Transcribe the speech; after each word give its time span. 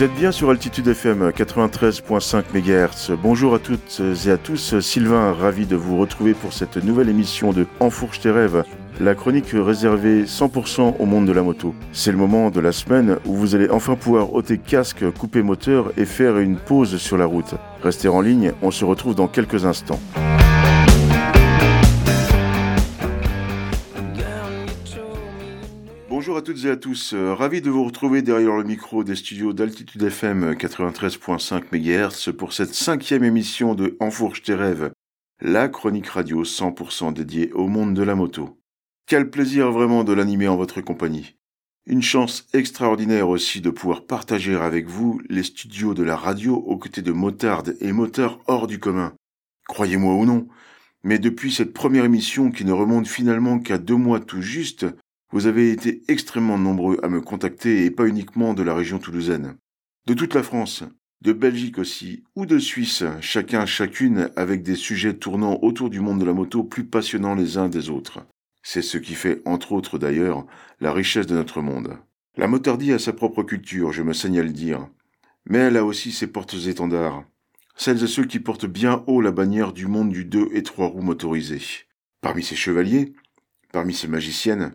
Vous 0.00 0.06
êtes 0.06 0.14
bien 0.14 0.32
sur 0.32 0.48
Altitude 0.48 0.88
FM 0.88 1.28
93.5 1.28 2.54
MHz. 2.54 3.18
Bonjour 3.22 3.54
à 3.54 3.58
toutes 3.58 4.00
et 4.24 4.30
à 4.30 4.38
tous. 4.38 4.80
Sylvain, 4.80 5.34
ravi 5.34 5.66
de 5.66 5.76
vous 5.76 5.98
retrouver 5.98 6.32
pour 6.32 6.54
cette 6.54 6.78
nouvelle 6.78 7.10
émission 7.10 7.52
de 7.52 7.66
Enfourche 7.80 8.20
tes 8.20 8.30
rêves, 8.30 8.64
la 8.98 9.14
chronique 9.14 9.50
réservée 9.52 10.24
100% 10.24 10.94
au 10.98 11.04
monde 11.04 11.26
de 11.26 11.32
la 11.32 11.42
moto. 11.42 11.74
C'est 11.92 12.12
le 12.12 12.16
moment 12.16 12.48
de 12.48 12.60
la 12.60 12.72
semaine 12.72 13.18
où 13.26 13.34
vous 13.34 13.54
allez 13.54 13.68
enfin 13.68 13.94
pouvoir 13.94 14.32
ôter 14.32 14.56
casque, 14.56 15.04
couper 15.18 15.42
moteur 15.42 15.92
et 15.98 16.06
faire 16.06 16.38
une 16.38 16.56
pause 16.56 16.96
sur 16.96 17.18
la 17.18 17.26
route. 17.26 17.56
Restez 17.82 18.08
en 18.08 18.22
ligne, 18.22 18.52
on 18.62 18.70
se 18.70 18.86
retrouve 18.86 19.14
dans 19.14 19.28
quelques 19.28 19.66
instants. 19.66 20.00
À 26.40 26.42
toutes 26.42 26.64
et 26.64 26.70
à 26.70 26.76
tous, 26.78 27.12
euh, 27.12 27.34
ravi 27.34 27.60
de 27.60 27.68
vous 27.68 27.84
retrouver 27.84 28.22
derrière 28.22 28.56
le 28.56 28.64
micro 28.64 29.04
des 29.04 29.14
studios 29.14 29.52
d'Altitude 29.52 30.02
FM 30.02 30.54
93.5 30.54 31.64
MHz 31.70 32.32
pour 32.32 32.54
cette 32.54 32.72
cinquième 32.72 33.24
émission 33.24 33.74
de 33.74 33.94
Enfourche 34.00 34.42
tes 34.42 34.54
rêves, 34.54 34.90
la 35.42 35.68
chronique 35.68 36.06
radio 36.06 36.42
100% 36.42 37.12
dédiée 37.12 37.52
au 37.52 37.68
monde 37.68 37.92
de 37.92 38.02
la 38.02 38.14
moto. 38.14 38.58
Quel 39.06 39.28
plaisir 39.28 39.70
vraiment 39.70 40.02
de 40.02 40.14
l'animer 40.14 40.48
en 40.48 40.56
votre 40.56 40.80
compagnie. 40.80 41.36
Une 41.84 42.00
chance 42.00 42.46
extraordinaire 42.54 43.28
aussi 43.28 43.60
de 43.60 43.68
pouvoir 43.68 44.06
partager 44.06 44.54
avec 44.54 44.88
vous 44.88 45.20
les 45.28 45.42
studios 45.42 45.92
de 45.92 46.02
la 46.02 46.16
radio 46.16 46.54
aux 46.54 46.78
côtés 46.78 47.02
de 47.02 47.12
motards 47.12 47.64
et 47.82 47.92
moteurs 47.92 48.40
hors 48.46 48.66
du 48.66 48.78
commun. 48.78 49.12
Croyez-moi 49.68 50.14
ou 50.14 50.24
non, 50.24 50.48
mais 51.04 51.18
depuis 51.18 51.52
cette 51.52 51.74
première 51.74 52.06
émission 52.06 52.50
qui 52.50 52.64
ne 52.64 52.72
remonte 52.72 53.08
finalement 53.08 53.58
qu'à 53.58 53.76
deux 53.76 53.96
mois 53.96 54.20
tout 54.20 54.40
juste, 54.40 54.86
vous 55.32 55.46
avez 55.46 55.70
été 55.70 56.02
extrêmement 56.08 56.58
nombreux 56.58 56.98
à 57.02 57.08
me 57.08 57.20
contacter 57.20 57.84
et 57.84 57.90
pas 57.90 58.06
uniquement 58.06 58.54
de 58.54 58.62
la 58.62 58.74
région 58.74 58.98
toulousaine. 58.98 59.56
De 60.06 60.14
toute 60.14 60.34
la 60.34 60.42
France, 60.42 60.84
de 61.22 61.32
Belgique 61.32 61.78
aussi, 61.78 62.24
ou 62.34 62.46
de 62.46 62.58
Suisse, 62.58 63.04
chacun, 63.20 63.66
chacune 63.66 64.30
avec 64.36 64.62
des 64.62 64.74
sujets 64.74 65.14
tournant 65.14 65.58
autour 65.62 65.90
du 65.90 66.00
monde 66.00 66.20
de 66.20 66.24
la 66.24 66.32
moto 66.32 66.64
plus 66.64 66.84
passionnants 66.84 67.34
les 67.34 67.58
uns 67.58 67.68
des 67.68 67.90
autres. 67.90 68.20
C'est 68.62 68.82
ce 68.82 68.98
qui 68.98 69.14
fait, 69.14 69.42
entre 69.44 69.72
autres 69.72 69.98
d'ailleurs, 69.98 70.46
la 70.80 70.92
richesse 70.92 71.26
de 71.26 71.34
notre 71.34 71.62
monde. 71.62 71.98
La 72.36 72.46
motardie 72.46 72.92
a 72.92 72.98
sa 72.98 73.12
propre 73.12 73.42
culture, 73.42 73.92
je 73.92 74.02
me 74.02 74.12
saigne 74.12 74.38
à 74.38 74.42
le 74.42 74.52
dire. 74.52 74.88
Mais 75.46 75.58
elle 75.58 75.76
a 75.76 75.84
aussi 75.84 76.12
ses 76.12 76.26
portes-étendards. 76.26 77.24
Celles 77.76 78.02
et 78.02 78.06
ceux 78.06 78.24
qui 78.24 78.40
portent 78.40 78.66
bien 78.66 79.04
haut 79.06 79.20
la 79.20 79.30
bannière 79.30 79.72
du 79.72 79.86
monde 79.86 80.10
du 80.10 80.24
deux 80.24 80.48
et 80.52 80.62
trois 80.62 80.86
roues 80.86 81.02
motorisés. 81.02 81.86
Parmi 82.20 82.42
ces 82.42 82.56
chevaliers, 82.56 83.14
parmi 83.72 83.94
ces 83.94 84.08
magiciennes, 84.08 84.74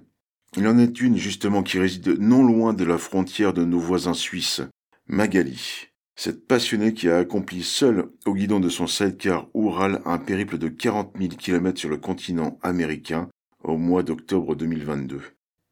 il 0.57 0.67
en 0.67 0.77
est 0.77 1.01
une 1.01 1.17
justement 1.17 1.63
qui 1.63 1.79
réside 1.79 2.19
non 2.19 2.43
loin 2.43 2.73
de 2.73 2.83
la 2.83 2.97
frontière 2.97 3.53
de 3.53 3.65
nos 3.65 3.79
voisins 3.79 4.13
suisses, 4.13 4.61
Magali. 5.07 5.87
Cette 6.15 6.47
passionnée 6.47 6.93
qui 6.93 7.09
a 7.09 7.17
accompli 7.17 7.61
seule 7.61 8.09
au 8.25 8.33
guidon 8.33 8.61
de 8.61 8.69
son 8.69 8.87
sidecar 8.87 9.49
Oural 9.53 10.01
un 10.05 10.17
périple 10.17 10.57
de 10.57 10.69
40 10.69 11.13
000 11.17 11.35
km 11.35 11.77
sur 11.77 11.89
le 11.89 11.97
continent 11.97 12.57
américain 12.61 13.29
au 13.63 13.77
mois 13.77 14.01
d'octobre 14.01 14.55
2022. 14.55 15.21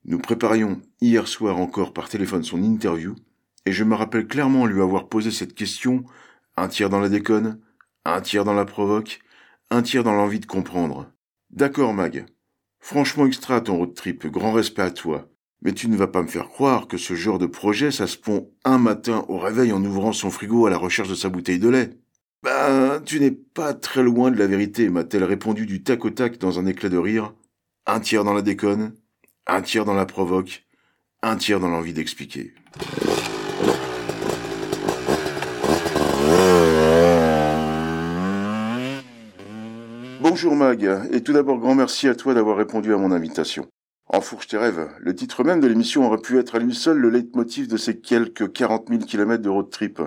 Nous 0.05 0.19
préparions 0.19 0.81
hier 0.99 1.29
soir 1.29 1.57
encore 1.57 1.93
par 1.93 2.09
téléphone 2.09 2.43
son 2.43 2.61
interview 2.61 3.15
et 3.65 3.71
je 3.71 3.85
me 3.85 3.95
rappelle 3.95 4.27
clairement 4.27 4.65
lui 4.65 4.81
avoir 4.81 5.07
posé 5.07 5.31
cette 5.31 5.55
question 5.55 6.03
un 6.57 6.67
tiers 6.67 6.89
dans 6.89 6.99
la 6.99 7.07
déconne, 7.07 7.59
un 8.03 8.19
tiers 8.19 8.43
dans 8.43 8.53
la 8.53 8.65
provoque, 8.65 9.21
un 9.69 9.81
tiers 9.81 10.03
dans 10.03 10.13
l'envie 10.13 10.41
de 10.41 10.45
comprendre. 10.45 11.09
D'accord 11.51 11.93
Mag, 11.93 12.25
Franchement 12.85 13.25
extra 13.25 13.61
ton 13.61 13.77
road 13.77 13.93
trip, 13.93 14.27
grand 14.27 14.51
respect 14.51 14.81
à 14.81 14.91
toi. 14.91 15.29
Mais 15.61 15.71
tu 15.71 15.87
ne 15.87 15.95
vas 15.95 16.07
pas 16.07 16.21
me 16.21 16.27
faire 16.27 16.49
croire 16.49 16.89
que 16.89 16.97
ce 16.97 17.13
genre 17.13 17.39
de 17.39 17.45
projet, 17.45 17.91
ça 17.91 18.07
se 18.07 18.17
pond 18.17 18.51
un 18.65 18.77
matin 18.77 19.23
au 19.29 19.37
réveil 19.37 19.71
en 19.71 19.81
ouvrant 19.85 20.11
son 20.11 20.29
frigo 20.29 20.65
à 20.65 20.69
la 20.69 20.77
recherche 20.77 21.07
de 21.07 21.15
sa 21.15 21.29
bouteille 21.29 21.59
de 21.59 21.69
lait. 21.69 21.91
Ben, 22.43 23.01
tu 23.05 23.21
n'es 23.21 23.31
pas 23.31 23.73
très 23.73 24.03
loin 24.03 24.31
de 24.31 24.37
la 24.37 24.47
vérité, 24.47 24.89
m'a-t-elle 24.89 25.23
répondu 25.23 25.65
du 25.65 25.81
tac 25.81 26.03
au 26.03 26.09
tac 26.09 26.37
dans 26.39 26.59
un 26.59 26.65
éclat 26.65 26.89
de 26.89 26.97
rire. 26.97 27.33
Un 27.85 28.01
tiers 28.01 28.25
dans 28.25 28.33
la 28.33 28.41
déconne, 28.41 28.93
un 29.47 29.61
tiers 29.61 29.85
dans 29.85 29.93
la 29.93 30.05
provoque, 30.05 30.65
un 31.21 31.37
tiers 31.37 31.61
dans 31.61 31.69
l'envie 31.69 31.93
d'expliquer. 31.93 32.53
Bonjour 40.33 40.55
Mag, 40.55 40.83
et 41.11 41.21
tout 41.21 41.31
d'abord 41.31 41.59
grand 41.59 41.75
merci 41.75 42.07
à 42.07 42.15
toi 42.15 42.33
d'avoir 42.33 42.57
répondu 42.57 42.91
à 42.91 42.97
mon 42.97 43.11
invitation. 43.11 43.67
Enfourche 44.07 44.47
tes 44.47 44.57
rêves, 44.57 44.89
le 44.99 45.13
titre 45.13 45.43
même 45.43 45.59
de 45.59 45.67
l'émission 45.67 46.07
aurait 46.07 46.23
pu 46.23 46.39
être 46.39 46.55
à 46.55 46.59
lui 46.59 46.73
seul 46.73 46.97
le 46.97 47.11
leitmotiv 47.11 47.67
de 47.67 47.77
ces 47.77 48.01
quelques 48.01 48.51
40 48.51 48.87
000 48.87 49.01
kilomètres 49.01 49.43
de 49.43 49.49
road 49.49 49.69
trip. 49.69 50.01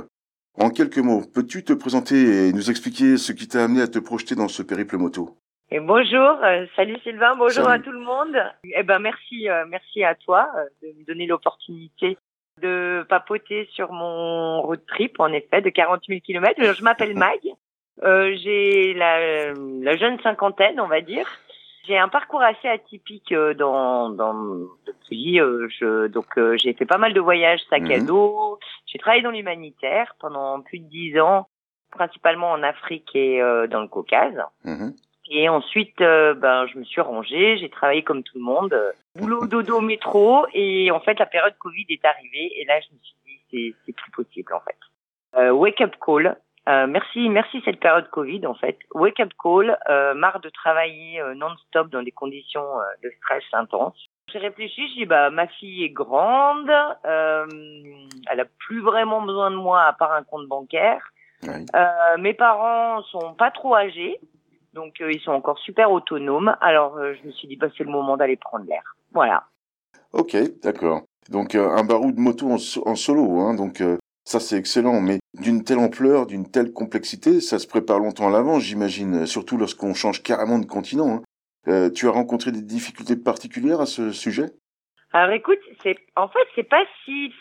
En 0.58 0.70
quelques 0.70 0.98
mots, 0.98 1.22
peux-tu 1.32 1.62
te 1.62 1.72
présenter 1.72 2.48
et 2.48 2.52
nous 2.52 2.70
expliquer 2.70 3.18
ce 3.18 3.30
qui 3.30 3.46
t'a 3.46 3.62
amené 3.62 3.82
à 3.82 3.86
te 3.86 4.00
projeter 4.00 4.34
dans 4.34 4.48
ce 4.48 4.64
périple 4.64 4.96
moto? 4.96 5.38
Et 5.70 5.78
bonjour, 5.78 6.42
euh, 6.42 6.66
salut 6.74 6.98
Sylvain, 7.04 7.36
bonjour 7.36 7.68
à 7.68 7.78
tout 7.78 7.92
le 7.92 8.00
monde. 8.00 8.36
Eh 8.64 8.82
ben 8.82 8.98
merci, 8.98 9.48
euh, 9.48 9.64
merci 9.68 10.02
à 10.02 10.16
toi 10.16 10.48
euh, 10.56 10.64
de 10.82 10.88
me 10.98 11.04
donner 11.04 11.26
l'opportunité 11.26 12.18
de 12.60 13.06
papoter 13.08 13.68
sur 13.74 13.92
mon 13.92 14.60
road 14.62 14.80
trip, 14.88 15.20
en 15.20 15.28
effet, 15.28 15.60
de 15.60 15.70
40 15.70 16.00
000 16.08 16.18
kilomètres. 16.18 16.60
Je 16.60 16.82
m'appelle 16.82 17.14
Mag, 17.16 17.38
euh, 18.02 18.34
j'ai 18.36 18.94
la, 18.94 19.52
la, 19.54 19.96
jeune 19.96 20.20
cinquantaine, 20.20 20.80
on 20.80 20.86
va 20.86 21.00
dire. 21.00 21.26
J'ai 21.86 21.96
un 21.96 22.08
parcours 22.08 22.42
assez 22.42 22.68
atypique 22.68 23.32
euh, 23.32 23.54
dans, 23.54 24.10
dans 24.10 24.34
depuis. 24.86 25.40
Euh, 25.40 25.68
je, 25.68 26.08
donc 26.08 26.38
j'ai 26.56 26.74
fait 26.74 26.84
pas 26.84 26.98
mal 26.98 27.14
de 27.14 27.20
voyages 27.20 27.60
sac 27.70 27.90
à 27.90 27.98
mhm. 27.98 28.06
dos. 28.06 28.58
J'ai 28.86 28.98
travaillé 28.98 29.22
dans 29.22 29.30
l'humanitaire 29.30 30.14
pendant 30.20 30.60
plus 30.60 30.78
de 30.80 30.88
dix 30.88 31.18
ans, 31.20 31.48
principalement 31.90 32.50
en 32.50 32.62
Afrique 32.62 33.14
et 33.14 33.40
dans 33.70 33.80
le 33.80 33.88
Caucase. 33.88 34.42
Mhm. 34.64 34.94
Et 35.28 35.48
ensuite, 35.48 35.98
ben, 35.98 36.66
je 36.66 36.78
me 36.78 36.84
suis 36.84 37.00
rangée, 37.00 37.56
j'ai 37.58 37.68
travaillé 37.68 38.02
comme 38.02 38.22
tout 38.22 38.38
le 38.38 38.44
monde, 38.44 38.76
boulot, 39.16 39.46
dodo, 39.46 39.80
métro, 39.80 40.46
et 40.54 40.92
en 40.92 41.00
fait, 41.00 41.18
la 41.18 41.26
période 41.26 41.54
Covid 41.58 41.84
est 41.88 42.04
arrivée, 42.04 42.60
et 42.60 42.64
là, 42.64 42.78
je 42.78 42.94
me 42.94 42.98
suis 43.02 43.16
dit, 43.50 43.74
c'est 43.84 43.92
plus 43.92 44.10
possible, 44.12 44.54
en 44.54 44.60
fait. 44.60 45.50
wake 45.50 45.80
up 45.80 45.96
call, 46.04 46.36
euh, 46.68 46.86
merci, 46.88 47.28
merci 47.28 47.62
cette 47.64 47.78
période 47.78 48.08
Covid 48.10 48.44
en 48.46 48.54
fait. 48.54 48.78
Wake 48.92 49.20
up 49.20 49.30
call, 49.40 49.78
euh, 49.88 50.14
marre 50.14 50.40
de 50.40 50.48
travailler 50.48 51.20
euh, 51.20 51.34
non-stop 51.34 51.90
dans 51.90 52.02
des 52.02 52.10
conditions 52.10 52.64
euh, 52.64 52.84
de 53.04 53.12
stress 53.18 53.44
intense. 53.52 53.96
J'ai 54.32 54.38
réfléchi, 54.38 54.88
j'ai 54.88 55.02
dit 55.02 55.06
bah 55.06 55.30
ma 55.30 55.46
fille 55.46 55.84
est 55.84 55.90
grande, 55.90 56.68
elle 57.04 58.40
a 58.40 58.44
plus 58.58 58.80
vraiment 58.80 59.22
besoin 59.22 59.52
de 59.52 59.56
moi 59.56 59.82
à 59.82 59.92
part 59.92 60.12
un 60.12 60.24
compte 60.24 60.48
bancaire. 60.48 61.00
mes 62.18 62.34
parents 62.34 63.02
sont 63.04 63.34
pas 63.34 63.52
trop 63.52 63.76
âgés, 63.76 64.18
donc 64.72 64.94
ils 64.98 65.20
sont 65.20 65.30
encore 65.30 65.58
super 65.60 65.92
autonomes. 65.92 66.56
Alors 66.60 66.98
je 66.98 67.24
me 67.24 67.30
suis 67.30 67.46
dit 67.46 67.54
bah 67.54 67.68
c'est 67.78 67.84
le 67.84 67.90
moment 67.90 68.16
d'aller 68.16 68.36
prendre 68.36 68.64
l'air. 68.66 68.82
Voilà. 69.12 69.44
Ok, 70.12 70.36
d'accord. 70.60 71.02
Donc 71.30 71.54
un 71.54 71.84
barou 71.84 72.10
de 72.10 72.18
moto 72.18 72.50
en, 72.50 72.56
en 72.84 72.94
solo, 72.96 73.38
hein, 73.38 73.54
donc 73.54 73.80
ça, 74.26 74.40
c'est 74.40 74.56
excellent, 74.56 75.00
mais 75.00 75.20
d'une 75.34 75.62
telle 75.62 75.78
ampleur, 75.78 76.26
d'une 76.26 76.50
telle 76.50 76.72
complexité, 76.72 77.40
ça 77.40 77.60
se 77.60 77.68
prépare 77.68 78.00
longtemps 78.00 78.26
à 78.26 78.32
l'avance, 78.32 78.64
j'imagine, 78.64 79.24
surtout 79.24 79.56
lorsqu'on 79.56 79.94
change 79.94 80.20
carrément 80.20 80.58
de 80.58 80.66
continent. 80.66 81.18
Hein. 81.18 81.22
Euh, 81.68 81.90
tu 81.90 82.08
as 82.08 82.10
rencontré 82.10 82.50
des 82.50 82.62
difficultés 82.62 83.14
particulières 83.16 83.80
à 83.80 83.86
ce 83.86 84.10
sujet? 84.10 84.46
Alors 85.12 85.30
écoute, 85.30 85.60
c'est 85.82 85.96
en 86.16 86.26
fait 86.28 86.46
c'est 86.56 86.68
pas 86.68 86.84
si 87.04 87.32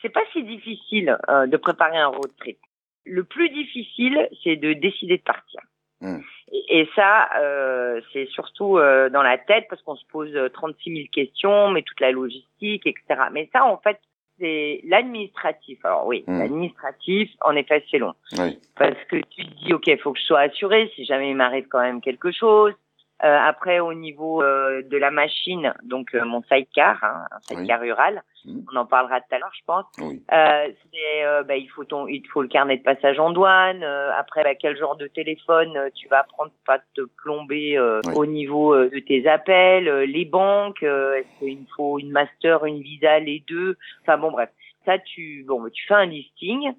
c'est 0.00 0.08
pas 0.08 0.22
si 0.32 0.42
difficile 0.42 1.18
euh, 1.28 1.46
de 1.46 1.56
préparer 1.58 1.98
un 1.98 2.08
road 2.08 2.30
trip. 2.38 2.58
Le 3.04 3.24
plus 3.24 3.50
difficile, 3.50 4.26
c'est 4.42 4.56
de 4.56 4.72
décider 4.72 5.18
de 5.18 5.22
partir. 5.22 5.60
Hmm. 6.00 6.20
Et, 6.68 6.88
ça, 6.94 7.28
euh, 7.40 8.00
c'est 8.12 8.26
surtout 8.30 8.78
dans 8.78 9.22
la 9.22 9.38
tête 9.38 9.66
parce 9.68 9.80
qu'on 9.82 9.96
se 9.96 10.06
pose 10.06 10.34
36 10.52 10.94
000 10.94 11.06
questions, 11.12 11.70
mais 11.70 11.82
toute 11.82 12.00
la 12.00 12.10
logistique, 12.10 12.86
etc. 12.86 13.22
Mais 13.32 13.48
ça, 13.52 13.64
en 13.64 13.78
fait, 13.78 13.98
c'est 14.42 14.80
l'administratif. 14.84 15.78
Alors 15.84 16.06
oui, 16.06 16.24
hmm. 16.26 16.38
l'administratif, 16.38 17.30
en 17.42 17.54
effet, 17.54 17.84
c'est 17.90 17.98
long. 17.98 18.14
Parce 18.76 18.98
que 19.08 19.16
tu 19.30 19.46
te 19.46 19.64
dis, 19.64 19.72
OK, 19.72 19.86
il 19.86 19.98
faut 19.98 20.12
que 20.12 20.18
je 20.18 20.24
sois 20.24 20.40
assuré 20.40 20.90
si 20.96 21.04
jamais 21.04 21.30
il 21.30 21.36
m'arrive 21.36 21.68
quand 21.68 21.80
même 21.80 22.00
quelque 22.00 22.32
chose. 22.32 22.74
Euh, 23.24 23.38
après, 23.38 23.78
au 23.78 23.94
niveau 23.94 24.42
euh, 24.42 24.82
de 24.82 24.96
la 24.96 25.12
machine, 25.12 25.72
donc 25.84 26.12
euh, 26.14 26.24
mon 26.24 26.42
sidecar, 26.42 26.98
hein, 27.04 27.24
un 27.30 27.40
sidecar 27.42 27.80
rural, 27.80 28.22
mmh. 28.44 28.60
on 28.72 28.76
en 28.76 28.84
parlera 28.84 29.20
tout 29.20 29.32
à 29.32 29.38
l'heure, 29.38 29.52
je 29.56 29.64
pense. 29.64 29.84
Euh, 30.00 30.68
c'est, 30.92 31.44
bah, 31.46 31.56
il 31.56 31.68
faut 31.68 31.84
ton, 31.84 32.08
il 32.08 32.26
faut 32.26 32.42
le 32.42 32.48
carnet 32.48 32.78
de 32.78 32.82
passage 32.82 33.20
en 33.20 33.30
douane. 33.30 33.84
après, 33.84 34.42
bah, 34.42 34.56
quel 34.56 34.76
genre 34.76 34.96
de 34.96 35.06
téléphone 35.06 35.90
tu 35.94 36.08
vas 36.08 36.24
prendre 36.24 36.50
pour 36.50 36.64
pas 36.64 36.80
te 36.94 37.02
plomber 37.22 37.78
au 38.16 38.26
niveau 38.26 38.76
de 38.76 38.98
tes 38.98 39.28
appels, 39.28 39.88
les 40.02 40.24
banques, 40.24 40.82
est-ce 40.82 41.38
qu'il 41.38 41.66
faut 41.76 42.00
une 42.00 42.10
master, 42.10 42.64
une 42.64 42.80
visa, 42.80 43.20
les 43.20 43.44
deux? 43.46 43.76
Enfin 44.02 44.18
bon, 44.18 44.32
bref, 44.32 44.50
ça 44.84 44.98
tu, 44.98 45.44
bon, 45.46 45.68
tu 45.72 45.86
fais 45.86 45.94
un 45.94 46.06
listing 46.06 46.72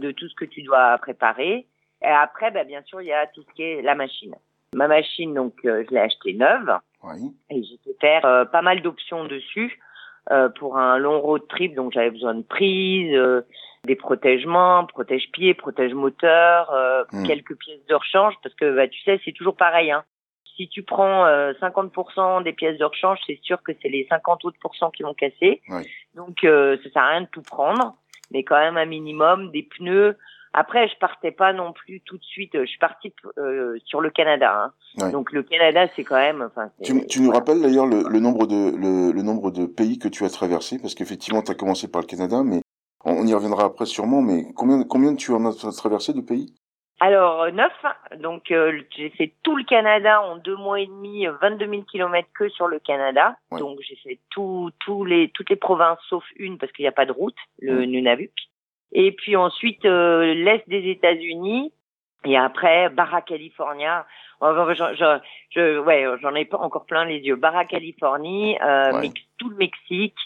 de 0.00 0.12
tout 0.12 0.28
ce 0.28 0.34
que 0.34 0.46
tu 0.46 0.62
dois 0.62 0.96
préparer. 0.98 1.66
Et 2.02 2.06
après, 2.06 2.50
bah, 2.50 2.64
bien 2.64 2.82
sûr, 2.84 3.02
il 3.02 3.08
y 3.08 3.12
a 3.12 3.26
tout 3.26 3.42
ce 3.42 3.54
qui 3.54 3.62
est 3.62 3.82
la 3.82 3.94
machine. 3.94 4.34
Ma 4.74 4.86
machine, 4.86 5.34
donc, 5.34 5.54
euh, 5.64 5.84
je 5.88 5.94
l'ai 5.94 6.00
achetée 6.00 6.32
neuve. 6.34 6.72
Oui. 7.02 7.34
Et 7.50 7.62
j'ai 7.62 7.76
pu 7.78 7.90
faire 8.00 8.24
euh, 8.24 8.44
pas 8.44 8.62
mal 8.62 8.82
d'options 8.82 9.24
dessus. 9.24 9.80
pour 10.56 10.78
un 10.78 10.98
long 10.98 11.20
road 11.20 11.42
trip, 11.48 11.74
donc 11.74 11.92
j'avais 11.92 12.10
besoin 12.10 12.34
de 12.34 12.42
prises, 12.42 13.18
des 13.84 13.96
protègements, 13.96 14.86
protège-pieds, 14.86 15.54
protège-moteur, 15.54 16.70
hmm. 17.10 17.26
quelques 17.26 17.56
pièces 17.56 17.84
de 17.88 17.94
rechange, 17.94 18.34
parce 18.42 18.54
que 18.54 18.76
bah, 18.76 18.86
tu 18.86 19.00
sais, 19.00 19.20
c'est 19.24 19.32
toujours 19.32 19.56
pareil. 19.56 19.90
Hein. 19.90 20.04
Si 20.56 20.68
tu 20.68 20.84
prends 20.84 21.26
50% 21.26 22.44
des 22.44 22.52
pièces 22.52 22.78
de 22.78 22.84
rechange, 22.84 23.18
c'est 23.26 23.40
sûr 23.42 23.60
que 23.62 23.72
c'est 23.82 23.88
les 23.88 24.06
50 24.08 24.44
autres 24.44 24.58
pourcents 24.60 24.90
qui 24.90 25.02
vont 25.02 25.14
casser. 25.14 25.62
Donc 26.14 26.40
ça 26.42 26.90
sert 26.92 27.02
à 27.02 27.08
rien 27.08 27.22
de 27.22 27.28
tout 27.32 27.42
prendre, 27.42 27.96
mais 28.30 28.44
quand 28.44 28.58
même 28.58 28.76
un 28.76 28.86
minimum 28.86 29.50
des 29.50 29.64
pneus, 29.64 30.16
après, 30.52 30.88
je 30.88 30.98
partais 30.98 31.30
pas 31.30 31.52
non 31.52 31.72
plus 31.72 32.00
tout 32.00 32.18
de 32.18 32.24
suite. 32.24 32.52
Je 32.54 32.66
suis 32.66 32.78
partie 32.78 33.14
euh, 33.38 33.76
sur 33.84 34.00
le 34.00 34.10
Canada. 34.10 34.72
Hein. 34.98 35.10
Donc 35.10 35.32
le 35.32 35.42
Canada, 35.44 35.86
c'est 35.94 36.02
quand 36.02 36.16
même. 36.16 36.42
Enfin, 36.42 36.70
tu, 36.82 37.06
tu 37.06 37.20
nous 37.20 37.30
rappelles 37.30 37.62
d'ailleurs 37.62 37.86
le, 37.86 38.02
le, 38.08 38.20
nombre 38.20 38.46
de 38.46 38.76
le, 38.76 39.12
le, 39.12 39.22
nombre 39.22 39.52
de 39.52 39.66
pays 39.66 39.98
que 39.98 40.08
tu 40.08 40.24
as 40.24 40.30
traversé? 40.30 40.78
Parce 40.80 40.94
qu'effectivement, 40.94 41.42
tu 41.42 41.52
as 41.52 41.54
commencé 41.54 41.88
par 41.88 42.02
le 42.02 42.06
Canada, 42.06 42.42
mais 42.44 42.62
on, 43.04 43.26
y 43.26 43.34
reviendra 43.34 43.64
après 43.64 43.86
sûrement. 43.86 44.22
Mais 44.22 44.46
combien 44.56 44.82
combien 44.82 45.14
tu 45.14 45.32
en 45.32 45.44
as 45.46 45.76
traversé 45.76 46.12
de 46.14 46.20
pays? 46.20 46.52
Alors 46.98 47.42
euh, 47.42 47.50
neuf, 47.52 47.72
donc 48.18 48.50
euh, 48.50 48.82
j'ai 48.94 49.08
fait 49.10 49.32
tout 49.42 49.56
le 49.56 49.64
Canada 49.64 50.20
en 50.20 50.36
deux 50.36 50.56
mois 50.56 50.80
et 50.80 50.86
demi, 50.86 51.26
22 51.40 51.66
000 51.66 51.82
kilomètres 51.82 52.28
que 52.34 52.48
sur 52.48 52.66
le 52.66 52.80
Canada. 52.80 53.36
Donc 53.52 53.78
j'ai 53.88 53.96
fait 53.96 54.18
tout, 54.30 54.70
tous 54.80 55.04
les, 55.04 55.30
toutes 55.30 55.48
les 55.48 55.56
provinces 55.56 56.00
sauf 56.08 56.24
une 56.36 56.58
parce 56.58 56.72
qu'il 56.72 56.82
n'y 56.82 56.88
a 56.88 56.92
pas 56.92 57.06
de 57.06 57.12
route, 57.12 57.36
le 57.60 57.86
Nunavut. 57.86 58.32
Et 58.92 59.12
puis 59.12 59.36
ensuite 59.36 59.84
euh, 59.84 60.34
l'est 60.34 60.68
des 60.68 60.90
États-Unis. 60.90 61.72
Et 62.24 62.36
après 62.36 62.90
Barra 62.90 63.22
California. 63.22 64.06
Je, 64.42 65.18
je, 65.50 65.78
ouais, 65.80 66.06
j'en 66.22 66.34
ai 66.34 66.46
pas 66.46 66.58
encore 66.58 66.86
plein 66.86 67.04
les 67.04 67.18
yeux. 67.18 67.36
Barra 67.36 67.66
Californie, 67.66 68.58
euh, 68.62 69.06
tout 69.36 69.50
le 69.50 69.56
Mexique, 69.56 70.16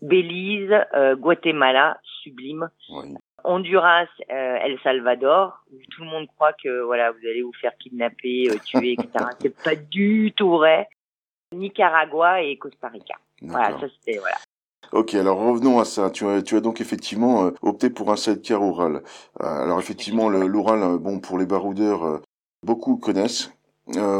Belize, 0.00 0.72
euh, 0.94 1.16
Guatemala, 1.16 1.98
sublime. 2.22 2.68
Honduras, 3.44 4.06
euh, 4.30 4.56
El 4.62 4.78
Salvador, 4.82 5.60
où 5.70 5.76
tout 5.90 6.02
le 6.02 6.08
monde 6.08 6.26
croit 6.34 6.54
que 6.54 6.82
voilà, 6.82 7.10
vous 7.10 7.26
allez 7.26 7.42
vous 7.42 7.52
faire 7.60 7.76
kidnapper, 7.78 8.48
euh, 8.50 8.56
tuer, 8.64 8.92
etc. 8.92 9.26
C'est 9.40 9.62
pas 9.62 9.76
du 9.76 10.32
tout 10.34 10.50
vrai. 10.50 10.88
Nicaragua 11.52 12.42
et 12.42 12.56
Costa 12.56 12.88
Rica. 12.88 13.14
Voilà, 13.42 13.78
ça 13.78 13.86
c'était 13.88 14.18
voilà. 14.18 14.36
Ok, 14.94 15.14
alors 15.14 15.38
revenons 15.38 15.80
à 15.80 15.84
ça. 15.84 16.08
Tu 16.08 16.24
as, 16.28 16.60
donc 16.60 16.80
effectivement 16.80 17.46
euh, 17.46 17.50
opté 17.62 17.90
pour 17.90 18.12
un 18.12 18.16
sidecar 18.16 18.62
oral. 18.62 19.02
Euh, 19.42 19.44
alors 19.44 19.80
effectivement, 19.80 20.28
l'oral, 20.28 20.82
euh, 20.84 20.98
bon, 20.98 21.18
pour 21.18 21.36
les 21.36 21.46
baroudeurs, 21.46 22.20
beaucoup 22.64 22.96
connaissent. 22.96 23.50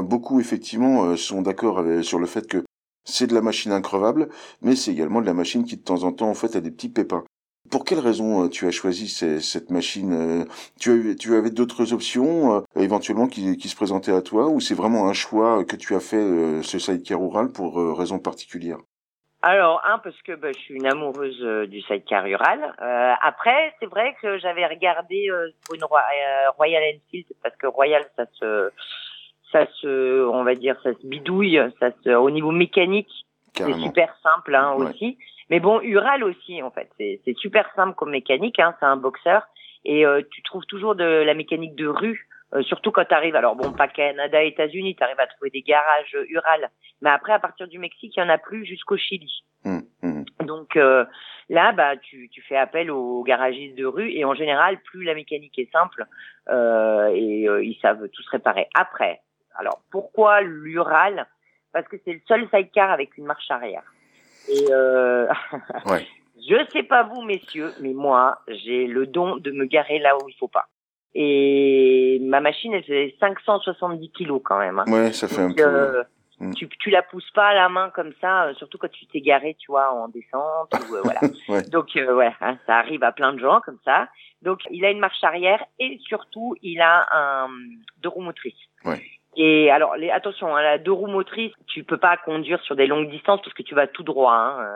beaucoup 0.03 0.41
effectivement 0.41 1.17
sont 1.17 1.43
d'accord 1.43 1.83
sur 2.03 2.19
le 2.19 2.27
fait 2.27 2.47
que 2.49 2.65
c'est 3.05 3.29
de 3.29 3.35
la 3.35 3.41
machine 3.41 3.71
increvable, 3.71 4.29
mais 4.63 4.75
c'est 4.75 4.91
également 4.91 5.21
de 5.21 5.27
la 5.27 5.35
machine 5.35 5.65
qui 5.65 5.77
de 5.77 5.83
temps 5.83 6.03
en 6.03 6.13
temps 6.13 6.29
en 6.29 6.35
fait 6.35 6.57
a 6.57 6.61
des 6.61 6.73
petits 6.73 6.89
pépins. 6.89 7.25
Pour 7.71 7.85
quelle 7.85 8.01
raison 8.01 8.49
tu 8.49 8.67
as 8.67 8.73
choisi 8.73 9.09
cette 9.09 9.71
machine 9.71 10.45
tu, 10.81 11.35
avais 11.37 11.51
d'autres 11.51 11.93
options 11.93 12.65
éventuellement 12.77 13.29
qui, 13.29 13.57
qui, 13.57 13.69
se 13.69 13.77
présentaient 13.77 14.13
à 14.13 14.23
toi 14.23 14.49
ou 14.49 14.61
c'est 14.61 14.75
vraiment 14.75 15.09
un 15.09 15.15
choix 15.15 15.65
que 15.65 15.77
tu 15.77 15.95
as 15.95 16.01
fait 16.01 16.63
ce 16.63 16.79
sidecar 16.79 17.23
oral 17.23 17.53
pour 17.53 17.77
raison 17.97 18.19
particulière? 18.19 18.79
Alors, 19.47 19.83
un, 19.85 19.99
parce 19.99 20.21
que 20.23 20.33
bah, 20.33 20.49
je 20.53 20.59
suis 20.59 20.75
une 20.75 20.87
amoureuse 20.87 21.39
euh, 21.43 21.67
du 21.67 21.83
sidecar 21.83 22.25
rural. 22.25 22.75
Euh, 22.81 23.13
après, 23.21 23.75
c'est 23.79 23.85
vrai 23.85 24.17
que 24.23 24.39
j'avais 24.39 24.67
regardé 24.67 25.29
euh, 25.29 25.51
pour 25.67 25.75
une 25.75 25.85
Royal 25.85 26.83
Enfield, 26.97 27.27
parce 27.43 27.55
que 27.57 27.67
Royal, 27.67 28.03
ça 28.17 28.25
se, 28.41 28.71
ça 29.53 29.67
se, 29.83 30.27
on 30.27 30.45
va 30.45 30.55
dire, 30.55 30.81
ça 30.83 30.95
se 30.95 31.07
bidouille, 31.07 31.61
ça 31.79 31.91
se, 32.03 32.09
au 32.09 32.31
niveau 32.31 32.53
mécanique, 32.53 33.11
c'est 33.55 33.75
super 33.75 34.17
simple 34.23 34.55
hein, 34.55 34.73
aussi. 34.73 35.19
Mais 35.51 35.61
bon, 35.61 35.79
Ural 35.83 36.25
aussi, 36.25 36.63
en 36.63 36.71
fait, 36.71 36.89
c'est 36.99 37.37
super 37.37 37.71
simple 37.77 37.95
comme 37.95 38.13
mécanique. 38.13 38.59
Hein, 38.59 38.75
c'est 38.81 38.87
un 38.87 38.97
boxeur 38.97 39.47
et 39.85 40.07
tu 40.31 40.43
trouves 40.43 40.65
toujours 40.65 40.95
de 40.95 41.05
la 41.05 41.35
mécanique 41.35 41.77
de 41.77 41.87
rue 41.87 42.27
euh, 42.55 42.63
surtout 42.63 42.93
quand 42.93 43.05
tu 43.05 43.15
arrives, 43.15 43.37
alors 43.37 43.57
bon, 43.57 43.73
pas 43.73 43.89
Canada, 43.89 44.43
États-Unis, 44.43 44.97
tu 44.97 45.03
arrives 45.03 45.21
à 45.21 45.27
trouver 45.27 45.51
des 45.51 45.63
garages 45.63 46.15
euh, 46.15 46.27
Ural, 46.29 46.71
mais 47.01 47.11
après, 47.11 47.33
à 47.33 47.39
partir 47.39 47.69
du 47.69 47.79
Mexique, 47.79 48.15
il 48.17 48.21
y 48.21 48.23
en 48.23 48.29
a 48.29 48.39
plus 48.39 48.65
jusqu'au 48.65 48.97
Chili. 48.97 49.43
Mmh, 49.65 49.81
mmh. 50.03 50.25
Donc 50.45 50.77
euh, 50.77 51.05
là, 51.49 51.73
bah, 51.73 51.97
tu, 51.97 52.29
tu 52.29 52.43
fais 52.43 52.57
appel 52.57 52.91
aux 52.91 53.23
garagistes 53.23 53.77
de 53.77 53.87
rue 53.87 54.11
et 54.11 54.25
en 54.25 54.35
général, 54.35 54.79
plus 54.83 55.05
la 55.05 55.15
mécanique 55.15 55.59
est 55.59 55.71
simple 55.73 56.07
euh, 56.49 57.09
et 57.15 57.47
ils 57.63 57.79
savent 57.81 58.09
tous 58.09 58.29
réparer. 58.29 58.69
Après, 58.75 59.21
alors 59.57 59.81
pourquoi 59.91 60.43
l'Ural? 60.43 61.27
Parce 61.73 61.89
que 61.89 61.97
c'est 62.05 62.13
le 62.13 62.21
seul 62.29 62.49
sidecar 62.51 62.91
avec 62.91 63.17
une 63.19 63.25
marche 63.25 63.51
arrière. 63.51 63.83
Et 64.49 64.67
euh, 64.71 65.27
ouais. 65.87 66.07
je 66.37 66.65
sais 66.71 66.83
pas 66.83 67.03
vous, 67.05 67.23
messieurs, 67.23 67.73
mais 67.81 67.93
moi, 67.93 68.39
j'ai 68.49 68.87
le 68.87 69.07
don 69.07 69.37
de 69.37 69.51
me 69.51 69.65
garer 69.65 69.99
là 69.99 70.17
où 70.17 70.29
il 70.29 70.35
faut 70.35 70.49
pas. 70.49 70.69
Et 71.15 72.19
ma 72.23 72.41
machine, 72.41 72.73
elle 72.73 72.83
faisait 72.83 73.15
570 73.21 74.11
kilos 74.11 74.41
quand 74.45 74.59
même. 74.59 74.81
Hein. 74.81 74.85
Ouais, 74.89 75.13
ça 75.13 75.29
fait 75.29 75.43
un 75.43 75.53
peu. 75.53 75.63
Euh, 75.63 76.03
mm. 76.41 76.55
tu, 76.55 76.69
tu 76.69 76.91
la 76.91 77.03
pousses 77.03 77.31
pas 77.31 77.49
à 77.49 77.55
la 77.55 77.69
main 77.69 77.91
comme 77.91 78.13
ça, 78.21 78.47
euh, 78.47 78.55
surtout 78.55 78.79
quand 78.79 78.91
tu 78.91 79.07
t'es 79.07 79.21
garé, 79.21 79.57
tu 79.59 79.71
vois, 79.71 79.93
en 79.93 80.09
descente. 80.09 80.73
Ou, 80.91 80.97
euh, 80.97 81.03
voilà. 81.05 81.21
ouais. 81.49 81.63
Donc, 81.71 81.91
ouais, 81.95 82.33
hein, 82.41 82.59
ça 82.67 82.79
arrive 82.79 83.05
à 83.05 83.13
plein 83.13 83.33
de 83.33 83.39
gens 83.39 83.61
comme 83.61 83.79
ça. 83.85 84.09
Donc, 84.43 84.61
il 84.71 84.85
a 84.85 84.91
une 84.91 84.99
marche 84.99 85.23
arrière 85.23 85.65
et 85.79 85.99
surtout, 86.07 86.57
il 86.63 86.81
a 86.81 87.07
un 87.13 87.49
deux 88.03 88.09
roues 88.09 88.23
motrices. 88.23 88.55
Ouais. 88.85 89.03
Et 89.37 89.71
alors, 89.71 89.97
les, 89.97 90.11
attention, 90.11 90.55
hein, 90.55 90.63
la 90.63 90.79
deux 90.79 90.93
roues 90.93 91.09
motrices, 91.09 91.53
tu 91.67 91.83
peux 91.85 91.97
pas 91.97 92.17
conduire 92.19 92.61
sur 92.63 92.77
des 92.77 92.87
longues 92.87 93.11
distances 93.11 93.41
parce 93.43 93.55
que 93.55 93.63
tu 93.63 93.75
vas 93.75 93.87
tout 93.87 94.05
droit 94.05 94.33
hein, 94.33 94.67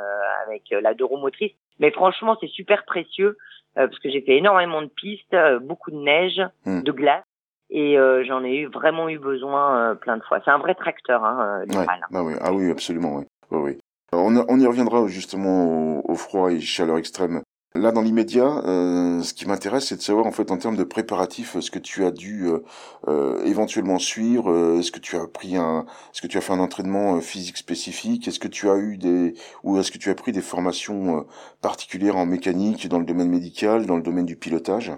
avec 0.46 0.64
la 0.70 0.94
deux 0.94 1.04
roues 1.04 1.18
motrices. 1.18 1.52
Mais 1.78 1.90
franchement, 1.90 2.36
c'est 2.40 2.48
super 2.48 2.84
précieux 2.84 3.36
euh, 3.76 3.86
parce 3.86 3.98
que 4.00 4.10
j'ai 4.10 4.22
fait 4.22 4.36
énormément 4.36 4.82
de 4.82 4.88
pistes, 4.88 5.34
euh, 5.34 5.60
beaucoup 5.60 5.90
de 5.90 5.98
neige, 5.98 6.40
hmm. 6.64 6.82
de 6.82 6.92
glace 6.92 7.24
et 7.70 7.98
euh, 7.98 8.24
j'en 8.26 8.42
ai 8.42 8.56
eu 8.56 8.66
vraiment 8.66 9.08
eu 9.08 9.18
besoin 9.18 9.94
plein 9.96 10.16
de 10.16 10.22
fois. 10.22 10.40
C'est 10.44 10.50
un 10.50 10.58
vrai 10.58 10.74
tracteur, 10.74 11.22
hein, 11.22 11.64
ouais, 11.68 11.86
bah 12.10 12.22
oui. 12.22 12.32
Ah 12.40 12.52
oui, 12.52 12.70
absolument, 12.70 13.16
oui. 13.16 13.24
oui, 13.50 13.58
oui. 13.62 13.78
On, 14.12 14.34
on, 14.48 14.58
y 14.58 14.66
reviendra 14.66 15.06
justement 15.06 15.98
au, 15.98 16.12
au, 16.12 16.14
froid 16.14 16.50
et 16.50 16.60
chaleur 16.60 16.96
extrême 16.96 17.42
Là, 17.78 17.92
dans 17.92 18.02
l'immédiat, 18.02 18.62
euh, 18.64 19.22
ce 19.22 19.32
qui 19.34 19.46
m'intéresse, 19.46 19.86
c'est 19.86 19.96
de 19.96 20.00
savoir 20.00 20.26
en 20.26 20.32
fait 20.32 20.50
en 20.50 20.58
termes 20.58 20.76
de 20.76 20.84
préparatifs, 20.84 21.58
ce 21.60 21.70
que 21.70 21.78
tu 21.78 22.04
as 22.04 22.10
dû 22.10 22.46
euh, 22.46 22.58
euh 23.06 23.44
éventuellement 23.44 23.98
suivre. 23.98 24.50
Euh, 24.50 24.78
est-ce 24.78 24.90
que 24.90 24.98
tu 24.98 25.16
as 25.16 25.26
pris 25.28 25.56
un, 25.56 25.86
est-ce 26.12 26.20
que 26.20 26.26
tu 26.26 26.38
as 26.38 26.40
fait 26.40 26.52
un 26.52 26.58
entraînement 26.58 27.20
physique 27.20 27.56
spécifique? 27.56 28.26
Est-ce 28.26 28.40
que 28.40 28.48
tu 28.48 28.68
as 28.68 28.76
eu 28.76 28.96
des, 28.96 29.34
ou 29.62 29.78
est-ce 29.78 29.92
que 29.92 29.98
tu 29.98 30.10
as 30.10 30.14
pris 30.14 30.32
des 30.32 30.40
formations 30.40 31.26
particulières 31.62 32.16
en 32.16 32.26
mécanique, 32.26 32.88
dans 32.88 32.98
le 32.98 33.04
domaine 33.04 33.28
médical, 33.28 33.86
dans 33.86 33.96
le 33.96 34.02
domaine 34.02 34.26
du 34.26 34.36
pilotage? 34.36 34.92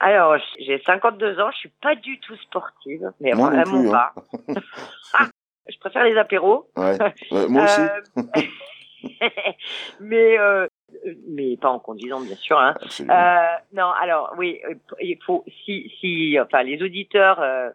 Alors, 0.00 0.36
j'ai 0.58 0.82
52 0.86 1.38
ans, 1.40 1.50
je 1.52 1.58
suis 1.58 1.72
pas 1.82 1.94
du 1.94 2.18
tout 2.20 2.36
sportive, 2.36 3.12
mais 3.20 3.32
moi 3.32 3.50
vraiment 3.50 3.80
plus, 3.80 3.90
hein. 3.90 4.10
pas. 4.54 5.24
je 5.68 5.78
préfère 5.78 6.04
les 6.04 6.16
apéros. 6.16 6.70
Ouais. 6.76 6.98
moi 7.48 7.64
aussi. 7.64 8.46
mais 10.00 10.38
euh, 10.38 10.66
mais 11.28 11.56
pas 11.56 11.70
en 11.70 11.78
conduisant 11.78 12.20
bien 12.20 12.36
sûr. 12.36 12.58
Hein. 12.58 12.74
Euh, 13.00 13.56
non, 13.72 13.90
alors 14.00 14.34
oui, 14.38 14.60
il 15.00 15.18
faut 15.24 15.44
si 15.64 15.92
si 16.00 16.38
enfin 16.40 16.62
les 16.62 16.82
auditeurs 16.82 17.40
euh, 17.40 17.70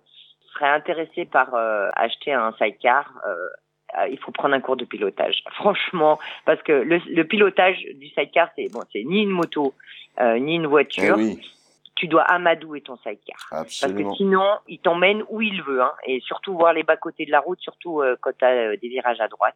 seraient 0.53 0.69
intéressés 0.69 1.25
par 1.25 1.53
euh, 1.53 1.89
acheter 1.95 2.33
un 2.33 2.53
sidecar. 2.53 3.13
Euh, 3.27 4.07
il 4.09 4.17
faut 4.19 4.31
prendre 4.31 4.55
un 4.55 4.61
cours 4.61 4.77
de 4.77 4.85
pilotage, 4.85 5.43
franchement, 5.55 6.17
parce 6.45 6.61
que 6.63 6.71
le, 6.71 7.01
le 7.09 7.23
pilotage 7.25 7.77
du 7.95 8.07
sidecar, 8.07 8.49
c'est 8.55 8.71
bon, 8.71 8.79
c'est 8.93 9.03
ni 9.03 9.23
une 9.23 9.31
moto, 9.31 9.73
ni 10.17 10.55
une 10.55 10.67
voiture. 10.67 11.17
Eh 11.19 11.21
oui. 11.21 11.51
Tu 11.95 12.07
dois 12.07 12.23
amadouer 12.23 12.79
ton 12.81 12.95
sidecar, 12.95 13.37
Absolument. 13.51 13.99
parce 14.01 14.11
que 14.11 14.17
sinon, 14.17 14.49
il 14.67 14.79
t'emmène 14.79 15.23
où 15.29 15.41
il 15.41 15.61
veut, 15.61 15.81
hein, 15.81 15.91
et 16.07 16.21
surtout 16.21 16.53
voir 16.53 16.71
les 16.73 16.83
bas 16.83 16.95
côtés 16.95 17.25
de 17.25 17.31
la 17.31 17.41
route, 17.41 17.59
surtout 17.59 18.01
quand 18.21 18.31
tu 18.35 18.45
as 18.45 18.77
des 18.77 18.87
virages 18.87 19.19
à 19.19 19.27
droite. 19.27 19.55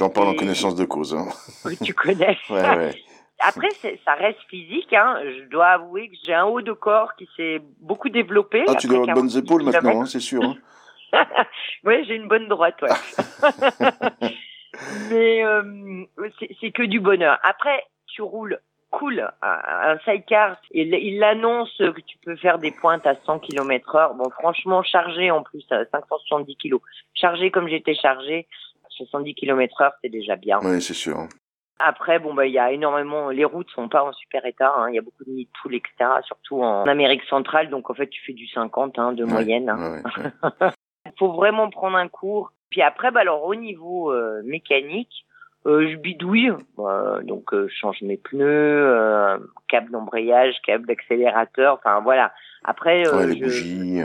J'en 0.00 0.08
parle 0.08 0.28
en 0.28 0.34
connaissance 0.34 0.76
de 0.76 0.86
cause. 0.86 1.14
Hein. 1.14 1.28
Oui, 1.66 1.76
tu 1.76 1.92
connais. 1.92 2.38
ouais, 2.48 2.76
ouais. 2.78 3.02
Après, 3.38 3.68
ça 4.02 4.14
reste 4.14 4.38
physique. 4.48 4.94
Hein. 4.94 5.18
Je 5.22 5.50
dois 5.50 5.66
avouer 5.66 6.08
que 6.08 6.14
j'ai 6.24 6.32
un 6.32 6.46
haut 6.46 6.62
de 6.62 6.72
corps 6.72 7.14
qui 7.16 7.28
s'est 7.36 7.60
beaucoup 7.80 8.08
développé. 8.08 8.64
Ah, 8.66 8.76
tu 8.76 8.86
dois 8.86 9.00
avoir 9.00 9.14
de 9.14 9.20
bonnes 9.20 9.36
épaules 9.36 9.62
maintenant, 9.62 10.00
hein, 10.00 10.06
c'est 10.06 10.20
sûr. 10.20 10.42
Hein. 10.42 10.56
oui, 11.84 12.02
j'ai 12.06 12.14
une 12.14 12.28
bonne 12.28 12.48
droite, 12.48 12.80
ouais. 12.80 12.88
Mais 15.10 15.44
euh, 15.44 16.06
c'est 16.62 16.70
que 16.70 16.84
du 16.84 16.98
bonheur. 16.98 17.38
Après, 17.42 17.84
tu 18.06 18.22
roules 18.22 18.58
cool. 18.90 19.30
Un, 19.42 19.98
sidecar, 19.98 20.56
il, 20.70 20.94
il 20.94 21.18
l'annonce 21.18 21.76
que 21.76 22.00
tu 22.00 22.16
peux 22.24 22.36
faire 22.36 22.58
des 22.58 22.70
pointes 22.70 23.06
à 23.06 23.16
100 23.26 23.40
km 23.40 23.94
heure. 23.96 24.14
Bon, 24.14 24.30
franchement, 24.30 24.82
chargé 24.82 25.30
en 25.30 25.42
plus 25.42 25.64
à 25.70 25.84
570 25.84 26.56
kg. 26.56 26.76
Chargé 27.14 27.50
comme 27.50 27.68
j'étais 27.68 27.94
chargé, 27.94 28.46
70 29.06 29.34
km 29.34 29.80
heure, 29.82 29.92
c'est 30.02 30.08
déjà 30.08 30.36
bien. 30.36 30.58
Oui, 30.62 30.80
c'est 30.80 30.94
sûr. 30.94 31.18
Après, 31.78 32.18
bon, 32.18 32.34
bah, 32.34 32.44
il 32.46 32.52
y 32.52 32.58
a 32.58 32.72
énormément, 32.72 33.30
les 33.30 33.44
routes 33.46 33.70
sont 33.70 33.88
pas 33.88 34.04
en 34.04 34.12
super 34.12 34.44
état, 34.44 34.70
hein. 34.76 34.90
il 34.90 34.94
y 34.94 34.98
a 34.98 35.02
beaucoup 35.02 35.24
de 35.24 35.30
nids 35.30 35.46
de 35.46 35.50
poules, 35.62 35.74
etc., 35.76 36.10
surtout 36.26 36.62
en 36.62 36.86
Amérique 36.86 37.22
centrale, 37.24 37.70
donc 37.70 37.88
en 37.88 37.94
fait, 37.94 38.08
tu 38.08 38.20
fais 38.24 38.34
du 38.34 38.46
50, 38.48 38.98
hein, 38.98 39.12
de 39.14 39.24
moyenne. 39.24 39.70
Hein. 39.70 40.02
Il 41.06 41.12
faut 41.18 41.32
vraiment 41.32 41.70
prendre 41.70 41.96
un 41.96 42.08
cours. 42.08 42.52
Puis 42.68 42.82
après, 42.82 43.10
bah, 43.10 43.20
alors, 43.20 43.44
au 43.44 43.54
niveau 43.54 44.12
euh, 44.12 44.42
mécanique, 44.44 45.24
euh, 45.66 45.90
je 45.90 45.96
bidouille, 45.96 46.52
euh, 46.78 47.22
donc 47.22 47.52
euh, 47.54 47.66
je 47.68 47.74
change 47.74 48.00
mes 48.02 48.16
pneus, 48.18 49.40
câble 49.68 49.90
d'embrayage, 49.90 50.56
câble 50.66 50.86
d'accélérateur, 50.86 51.74
enfin 51.74 52.00
voilà. 52.00 52.32
Après, 52.64 53.08
Ouais, 53.08 53.26
les 53.26 53.38
je- 53.38 53.44
bougies. 53.44 54.02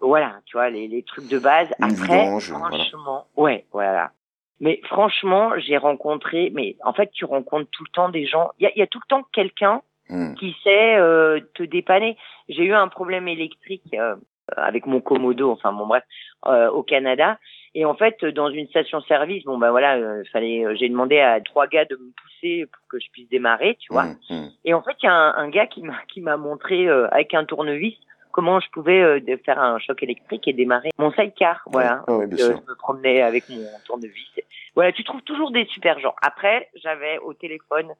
voilà, 0.00 0.36
tu 0.46 0.56
vois, 0.56 0.70
les, 0.70 0.86
les 0.86 1.02
trucs 1.02 1.28
de 1.28 1.38
base. 1.40 1.68
Une 1.80 1.86
Après, 1.92 2.20
vidange, 2.24 2.50
voilà. 2.52 2.66
franchement, 2.76 3.26
ouais, 3.36 3.64
voilà. 3.72 4.12
Mais 4.60 4.80
franchement, 4.84 5.52
j'ai 5.58 5.76
rencontré, 5.76 6.50
mais 6.54 6.76
en 6.84 6.92
fait, 6.92 7.10
tu 7.12 7.24
rencontres 7.24 7.70
tout 7.70 7.84
le 7.84 7.92
temps 7.92 8.08
des 8.08 8.26
gens. 8.26 8.50
Il 8.58 8.64
y 8.64 8.66
a, 8.66 8.72
y 8.76 8.82
a 8.82 8.86
tout 8.86 8.98
le 8.98 9.08
temps 9.08 9.24
quelqu'un 9.32 9.82
hmm. 10.08 10.34
qui 10.34 10.56
sait 10.64 10.96
euh, 10.96 11.40
te 11.54 11.62
dépanner. 11.62 12.16
J'ai 12.48 12.64
eu 12.64 12.74
un 12.74 12.88
problème 12.88 13.28
électrique 13.28 13.84
euh, 13.94 14.16
avec 14.56 14.86
mon 14.86 15.00
Komodo, 15.00 15.50
enfin 15.50 15.72
bon 15.72 15.86
bref, 15.86 16.04
euh, 16.46 16.70
au 16.70 16.82
Canada. 16.82 17.38
Et 17.74 17.84
en 17.84 17.94
fait, 17.94 18.24
dans 18.24 18.48
une 18.48 18.66
station-service, 18.68 19.44
bon 19.44 19.58
ben 19.58 19.70
voilà, 19.70 19.96
euh, 19.96 20.24
fallait, 20.32 20.64
euh, 20.64 20.74
j'ai 20.74 20.88
demandé 20.88 21.20
à 21.20 21.40
trois 21.40 21.66
gars 21.66 21.84
de 21.84 21.96
me 21.96 22.10
pousser 22.20 22.66
pour 22.66 22.88
que 22.88 22.98
je 22.98 23.10
puisse 23.12 23.28
démarrer, 23.28 23.76
tu 23.78 23.92
vois. 23.92 24.04
Hmm, 24.04 24.16
hmm. 24.30 24.48
Et 24.64 24.74
en 24.74 24.82
fait, 24.82 24.96
il 25.02 25.06
y 25.06 25.08
a 25.08 25.12
un, 25.12 25.34
un 25.36 25.48
gars 25.48 25.66
qui 25.66 25.82
m'a 25.82 25.98
qui 26.08 26.20
m'a 26.20 26.36
montré 26.36 26.88
euh, 26.88 27.06
avec 27.12 27.34
un 27.34 27.44
tournevis 27.44 27.96
comment 28.32 28.60
je 28.60 28.68
pouvais 28.70 29.00
euh, 29.02 29.20
faire 29.44 29.58
un 29.60 29.78
choc 29.78 30.02
électrique 30.02 30.46
et 30.48 30.52
démarrer 30.52 30.90
mon 30.98 31.10
sidecar. 31.12 31.62
Voilà. 31.66 32.02
Ah 32.08 32.26
bien 32.26 32.38
Euh, 32.44 32.48
sûr. 32.52 32.60
je 32.64 32.70
me 32.70 32.76
promenais 32.76 33.22
avec 33.22 33.48
mon 33.48 33.64
tournevis. 33.86 34.40
Voilà, 34.74 34.92
tu 34.92 35.04
trouves 35.04 35.22
toujours 35.22 35.50
des 35.50 35.64
super 35.66 35.98
gens. 35.98 36.14
Après, 36.22 36.68
j'avais 36.76 37.18
au 37.18 37.34
téléphone, 37.34 37.92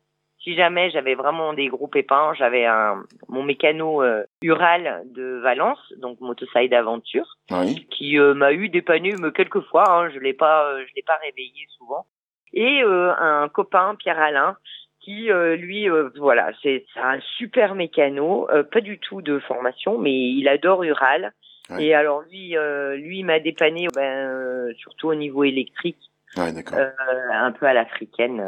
si 0.42 0.54
jamais 0.54 0.90
j'avais 0.90 1.16
vraiment 1.16 1.52
des 1.52 1.66
gros 1.66 1.88
pépins, 1.88 2.32
j'avais 2.34 2.64
un 2.66 3.02
mon 3.28 3.42
mécano 3.42 4.02
euh, 4.04 4.22
Ural 4.42 5.02
de 5.06 5.40
Valence, 5.42 5.92
donc 5.98 6.20
Motoside 6.20 6.72
Aventure, 6.72 7.36
Oui. 7.50 7.86
qui 7.90 8.18
euh, 8.18 8.34
m'a 8.34 8.52
eu 8.52 8.68
dépanné 8.68 9.14
mais 9.20 9.32
quelques 9.32 9.62
fois. 9.62 9.90
Hein, 9.90 10.10
je 10.10 10.20
l'ai 10.20 10.34
pas, 10.34 10.66
euh, 10.66 10.84
je 10.88 10.94
l'ai 10.94 11.02
pas 11.02 11.16
réveillé 11.22 11.66
souvent. 11.76 12.06
Et 12.52 12.82
euh, 12.82 13.12
un 13.18 13.48
copain 13.48 13.94
Pierre 13.96 14.18
Alain 14.20 14.56
qui 15.00 15.30
euh, 15.30 15.56
lui, 15.56 15.88
euh, 15.88 16.10
voilà, 16.16 16.50
c'est 16.62 16.84
un 16.96 17.18
super 17.36 17.74
mécano, 17.74 18.48
euh, 18.50 18.62
pas 18.62 18.80
du 18.80 18.98
tout 18.98 19.22
de 19.22 19.38
formation, 19.40 19.98
mais 19.98 20.12
il 20.12 20.48
adore 20.48 20.82
Ural. 20.84 21.32
Ouais. 21.70 21.84
Et 21.84 21.94
alors 21.94 22.22
lui, 22.30 22.54
lui 22.96 23.18
il 23.18 23.24
m'a 23.24 23.40
dépanné, 23.40 23.88
ben, 23.94 24.72
surtout 24.78 25.08
au 25.08 25.14
niveau 25.14 25.44
électrique, 25.44 25.98
Ouais, 26.36 26.52
un 27.32 27.52
peu 27.52 27.66
à 27.66 27.72
l'africaine. 27.72 28.40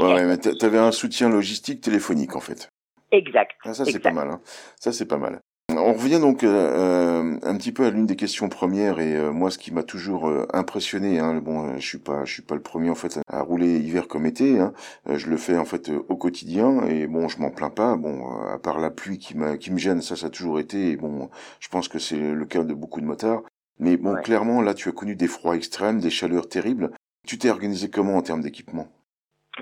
Ouais, 0.00 0.36
t'a- 0.38 0.54
t'avais 0.54 0.78
un 0.78 0.92
soutien 0.92 1.28
logistique 1.30 1.80
téléphonique 1.80 2.36
en 2.36 2.40
fait. 2.40 2.68
exact. 3.12 3.52
Ah, 3.64 3.74
ça 3.74 3.84
c'est 3.84 3.98
pas 3.98 4.12
mal. 4.12 4.28
Hein. 4.28 4.40
Ça 4.80 4.92
c'est 4.92 5.06
pas 5.08 5.16
mal. 5.18 5.40
On 5.86 5.92
revient 5.92 6.18
donc 6.18 6.44
euh, 6.44 6.48
euh, 6.48 7.38
un 7.42 7.56
petit 7.58 7.70
peu 7.70 7.84
à 7.84 7.90
l'une 7.90 8.06
des 8.06 8.16
questions 8.16 8.48
premières 8.48 9.00
et 9.00 9.14
euh, 9.16 9.32
moi 9.32 9.50
ce 9.50 9.58
qui 9.58 9.70
m'a 9.70 9.82
toujours 9.82 10.28
euh, 10.28 10.46
impressionné, 10.54 11.18
hein, 11.18 11.34
bon, 11.42 11.68
euh, 11.68 11.74
je 11.78 11.86
suis 11.86 11.98
pas, 11.98 12.24
je 12.24 12.32
suis 12.32 12.42
pas 12.42 12.54
le 12.54 12.62
premier 12.62 12.88
en 12.88 12.94
fait 12.94 13.18
à 13.28 13.42
rouler 13.42 13.76
hiver 13.80 14.08
comme 14.08 14.24
été, 14.24 14.58
hein, 14.58 14.72
euh, 15.10 15.18
je 15.18 15.28
le 15.28 15.36
fais 15.36 15.58
en 15.58 15.66
fait 15.66 15.90
euh, 15.90 16.02
au 16.08 16.16
quotidien 16.16 16.86
et 16.86 17.06
bon 17.06 17.28
je 17.28 17.38
m'en 17.38 17.50
plains 17.50 17.68
pas, 17.68 17.96
bon 17.96 18.14
euh, 18.22 18.54
à 18.54 18.58
part 18.58 18.80
la 18.80 18.90
pluie 18.90 19.18
qui 19.18 19.36
m'a, 19.36 19.58
qui 19.58 19.70
me 19.72 19.78
gêne, 19.78 20.00
ça 20.00 20.16
ça 20.16 20.28
a 20.28 20.30
toujours 20.30 20.58
été 20.58 20.90
et 20.92 20.96
bon 20.96 21.28
je 21.60 21.68
pense 21.68 21.88
que 21.88 21.98
c'est 21.98 22.16
le 22.18 22.46
cas 22.46 22.64
de 22.64 22.72
beaucoup 22.72 23.02
de 23.02 23.06
motards, 23.06 23.42
mais 23.78 23.98
bon 23.98 24.14
Ouais. 24.14 24.22
clairement 24.22 24.62
là 24.62 24.72
tu 24.72 24.88
as 24.88 24.92
connu 24.92 25.16
des 25.16 25.28
froids 25.28 25.54
extrêmes, 25.54 26.00
des 26.00 26.10
chaleurs 26.10 26.48
terribles. 26.48 26.92
Tu 27.26 27.36
t'es 27.38 27.50
organisé 27.50 27.90
comment 27.90 28.16
en 28.16 28.22
termes 28.22 28.42
d'équipement? 28.42 28.86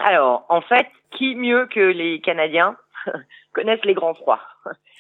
Alors, 0.01 0.47
en 0.49 0.61
fait, 0.63 0.87
qui 1.17 1.35
mieux 1.37 1.69
que 1.73 1.81
les 1.81 2.21
Canadiens 2.21 2.77
connaissent 3.53 3.85
les 3.85 3.95
grands 3.95 4.15
froids 4.15 4.41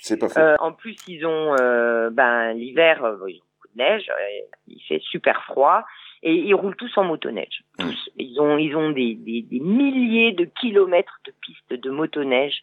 C'est 0.01 0.19
pas 0.19 0.29
fait. 0.29 0.41
Euh, 0.41 0.57
En 0.61 0.73
plus, 0.73 0.97
ils 1.09 1.25
ont 1.27 1.57
euh, 1.61 2.11
ben 2.11 2.53
l'hiver, 2.53 3.05
euh, 3.05 3.17
ils 3.29 3.37
ont 3.39 3.45
beaucoup 3.55 3.77
de 3.77 3.83
neige, 3.83 4.11
euh, 4.11 4.47
il 4.67 4.81
fait 4.89 5.01
super 5.01 5.43
froid 5.45 5.85
et 6.23 6.35
ils 6.35 6.55
roulent 6.55 6.77
tous 6.77 6.97
en 6.97 7.05
motoneige. 7.05 7.63
Mm. 7.79 7.83
Tous. 7.85 8.11
Ils 8.17 8.41
ont 8.41 8.59
ils 8.59 8.77
ont 8.77 8.91
des, 8.91 9.15
des, 9.15 9.43
des 9.43 9.61
milliers 9.61 10.33
de 10.33 10.45
kilomètres 10.45 11.21
de 11.27 11.33
pistes 11.41 11.73
de 11.73 11.91
motoneige. 11.91 12.63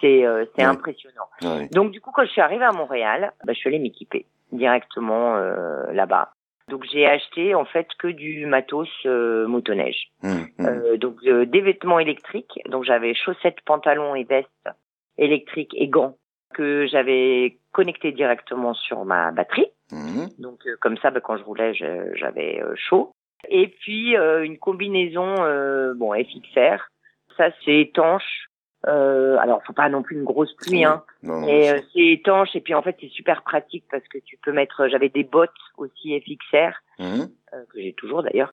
C'est 0.00 0.24
euh, 0.24 0.44
c'est 0.56 0.64
impressionnant. 0.64 1.28
Donc 1.72 1.90
du 1.90 2.00
coup, 2.00 2.10
quand 2.12 2.24
je 2.24 2.30
suis 2.30 2.40
arrivée 2.40 2.64
à 2.64 2.72
Montréal, 2.72 3.32
bah, 3.44 3.52
je 3.52 3.58
suis 3.58 3.68
allée 3.68 3.78
m'équiper 3.78 4.26
directement 4.52 5.36
euh, 5.36 5.92
là-bas. 5.92 6.32
Donc 6.70 6.84
j'ai 6.90 7.04
acheté 7.04 7.54
en 7.54 7.64
fait 7.64 7.88
que 7.98 8.06
du 8.06 8.46
matos 8.46 8.88
euh, 9.04 9.46
motoneige. 9.46 10.10
Hum. 10.22 10.46
Euh, 10.60 10.96
donc 10.96 11.16
euh, 11.26 11.44
des 11.44 11.60
vêtements 11.60 11.98
électriques. 11.98 12.60
Donc 12.68 12.84
j'avais 12.84 13.12
chaussettes, 13.12 13.60
pantalons 13.66 14.14
et 14.14 14.24
vestes 14.24 14.68
électriques 15.20 15.74
et 15.76 15.86
gants 15.86 16.16
que 16.54 16.86
j'avais 16.88 17.58
connectés 17.72 18.12
directement 18.12 18.74
sur 18.74 19.04
ma 19.04 19.30
batterie. 19.30 19.66
Hum. 19.92 20.28
Donc 20.38 20.66
euh, 20.66 20.76
comme 20.80 20.96
ça, 20.98 21.10
bah, 21.10 21.20
quand 21.20 21.36
je 21.36 21.44
roulais, 21.44 21.74
j'avais 21.74 22.60
euh, 22.60 22.74
chaud. 22.76 23.12
Et 23.48 23.68
puis 23.68 24.16
euh, 24.16 24.44
une 24.44 24.58
combinaison 24.58 25.34
bon 25.94 26.12
FXR. 26.12 26.88
Ça 27.36 27.50
c'est 27.64 27.78
étanche. 27.80 28.46
Euh, 28.86 29.36
alors 29.38 29.62
faut 29.66 29.74
pas 29.74 29.90
non 29.90 30.02
plus 30.02 30.16
une 30.16 30.24
grosse 30.24 30.54
pluie, 30.54 30.84
hein. 30.84 31.04
Non, 31.22 31.46
Et 31.46 31.68
c'est 31.92 32.06
étanche 32.06 32.56
et 32.56 32.62
puis 32.62 32.74
en 32.74 32.80
fait 32.80 32.96
c'est 32.98 33.10
super 33.10 33.42
pratique 33.42 33.84
parce 33.90 34.06
que 34.08 34.18
tu 34.24 34.38
peux 34.42 34.52
mettre. 34.52 34.88
J'avais 34.88 35.10
des 35.10 35.24
bottes 35.24 35.50
aussi 35.76 36.18
FXR 36.18 36.72
euh, 37.00 37.26
que 37.72 37.80
j'ai 37.80 37.92
toujours 37.92 38.22
d'ailleurs, 38.22 38.52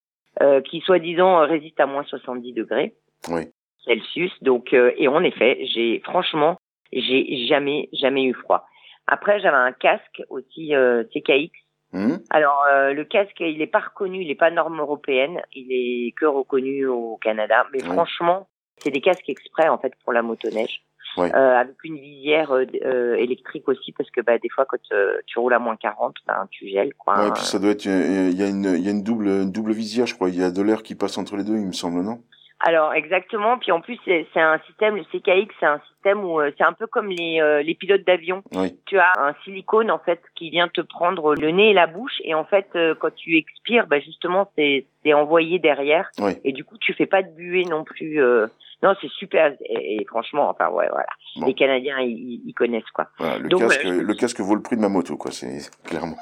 qui 0.65 0.81
soi-disant 0.81 1.39
résistent 1.47 1.79
à 1.79 1.85
moins 1.85 2.03
70 2.03 2.53
degrés 2.53 2.93
Oui. 3.29 3.47
Celsius. 3.87 4.31
Donc 4.41 4.73
euh, 4.73 4.91
et 4.97 5.07
en 5.07 5.23
effet, 5.23 5.59
j'ai 5.73 6.01
franchement, 6.03 6.57
j'ai 6.91 7.45
jamais 7.47 7.89
jamais 7.93 8.23
eu 8.23 8.33
froid. 8.33 8.65
Après 9.07 9.39
j'avais 9.39 9.57
un 9.57 9.71
casque 9.71 10.21
aussi 10.29 10.75
euh, 10.75 11.03
CKX. 11.13 11.51
Hum. 11.93 12.19
Alors 12.29 12.65
euh, 12.69 12.93
le 12.93 13.05
casque 13.05 13.39
il 13.39 13.61
est 13.61 13.67
pas 13.67 13.79
reconnu, 13.79 14.21
il 14.21 14.29
est 14.29 14.35
pas 14.35 14.51
norme 14.51 14.79
européenne, 14.79 15.41
il 15.53 15.67
est 15.71 16.11
que 16.11 16.25
reconnu 16.25 16.85
au 16.85 17.17
Canada. 17.17 17.65
Mais 17.73 17.79
franchement, 17.79 18.47
c'est 18.77 18.91
des 18.91 19.01
casques 19.01 19.29
exprès 19.29 19.69
en 19.69 19.77
fait 19.77 19.93
pour 20.03 20.13
la 20.13 20.21
motoneige. 20.21 20.81
Ouais. 21.15 21.33
Euh, 21.33 21.55
avec 21.55 21.83
une 21.83 21.97
visière 21.97 22.51
euh, 22.51 22.65
euh, 22.85 23.15
électrique 23.15 23.67
aussi 23.67 23.91
parce 23.91 24.11
que 24.11 24.21
bah 24.21 24.37
des 24.37 24.49
fois 24.49 24.65
quand 24.65 24.77
euh, 24.91 25.17
tu 25.25 25.39
roules 25.39 25.53
à 25.53 25.57
moins 25.57 25.75
40 25.75 26.15
ben 26.27 26.47
tu 26.51 26.67
gèles 26.67 26.93
quoi. 26.95 27.23
Ouais, 27.23 27.31
puis 27.33 27.43
ça 27.43 27.57
doit 27.57 27.71
être, 27.71 27.85
il 27.85 28.37
y 28.37 28.43
a 28.43 28.47
une, 28.47 28.75
il 28.77 28.83
y 28.83 28.87
a 28.87 28.91
une 28.91 29.03
double, 29.03 29.27
une 29.27 29.51
double 29.51 29.71
visière, 29.71 30.05
je 30.05 30.13
crois. 30.13 30.29
Il 30.29 30.35
y 30.35 30.43
a 30.43 30.51
de 30.51 30.61
l'air 30.61 30.83
qui 30.83 30.93
passe 30.93 31.17
entre 31.17 31.35
les 31.35 31.43
deux, 31.43 31.55
il 31.55 31.65
me 31.65 31.71
semble, 31.71 32.01
non? 32.01 32.21
Alors 32.59 32.93
exactement, 32.93 33.59
puis 33.59 33.71
en 33.71 33.81
plus 33.81 33.99
c'est 34.05 34.25
un 34.35 34.59
système, 34.65 34.95
le 34.95 35.03
CKX, 35.03 35.53
c'est 35.59 35.65
un 35.67 35.79
système 35.91 36.23
où 36.25 36.39
euh, 36.41 36.51
c'est 36.57 36.63
un 36.63 36.73
peu 36.73 36.87
comme 36.87 37.09
les, 37.09 37.39
euh, 37.39 37.61
les 37.61 37.75
pilotes 37.75 38.05
d'avion. 38.05 38.41
Oui. 38.55 38.75
Tu 38.87 38.97
as 38.97 39.13
un 39.19 39.35
silicone 39.43 39.91
en 39.91 39.99
fait 39.99 40.19
qui 40.35 40.49
vient 40.49 40.67
te 40.67 40.81
prendre 40.81 41.35
le 41.35 41.51
nez 41.51 41.69
et 41.69 41.73
la 41.73 41.85
bouche, 41.85 42.19
et 42.23 42.33
en 42.33 42.45
fait 42.45 42.67
euh, 42.75 42.95
quand 42.99 43.13
tu 43.15 43.37
expires, 43.37 43.85
bah, 43.85 43.99
justement 43.99 44.49
c'est 44.57 44.85
envoyé 45.13 45.59
derrière, 45.59 46.09
Oui. 46.19 46.31
et 46.43 46.51
du 46.51 46.63
coup 46.65 46.77
tu 46.79 46.93
fais 46.93 47.05
pas 47.05 47.21
de 47.23 47.29
buée 47.29 47.63
non 47.65 47.83
plus. 47.83 48.21
euh, 48.21 48.47
Non, 48.83 48.93
c'est 49.01 49.09
super, 49.11 49.53
et, 49.61 49.97
et 50.01 50.05
franchement, 50.05 50.49
enfin 50.49 50.69
ouais, 50.69 50.87
voilà, 50.89 51.07
Bon. 51.37 51.45
les 51.45 51.53
Canadiens 51.53 51.99
ils, 51.99 52.53
connaissent 52.55 52.89
quoi. 52.93 53.07
Voilà, 53.19 53.37
le 53.37 53.49
Donc, 53.49 53.61
casque, 53.61 53.83
le 53.83 54.13
casque 54.15 54.39
vaut 54.41 54.55
le 54.55 54.61
prix 54.63 54.75
de 54.77 54.81
ma 54.81 54.89
moto, 54.89 55.15
quoi. 55.15 55.31
C'est 55.31 55.69
clairement. 55.85 56.17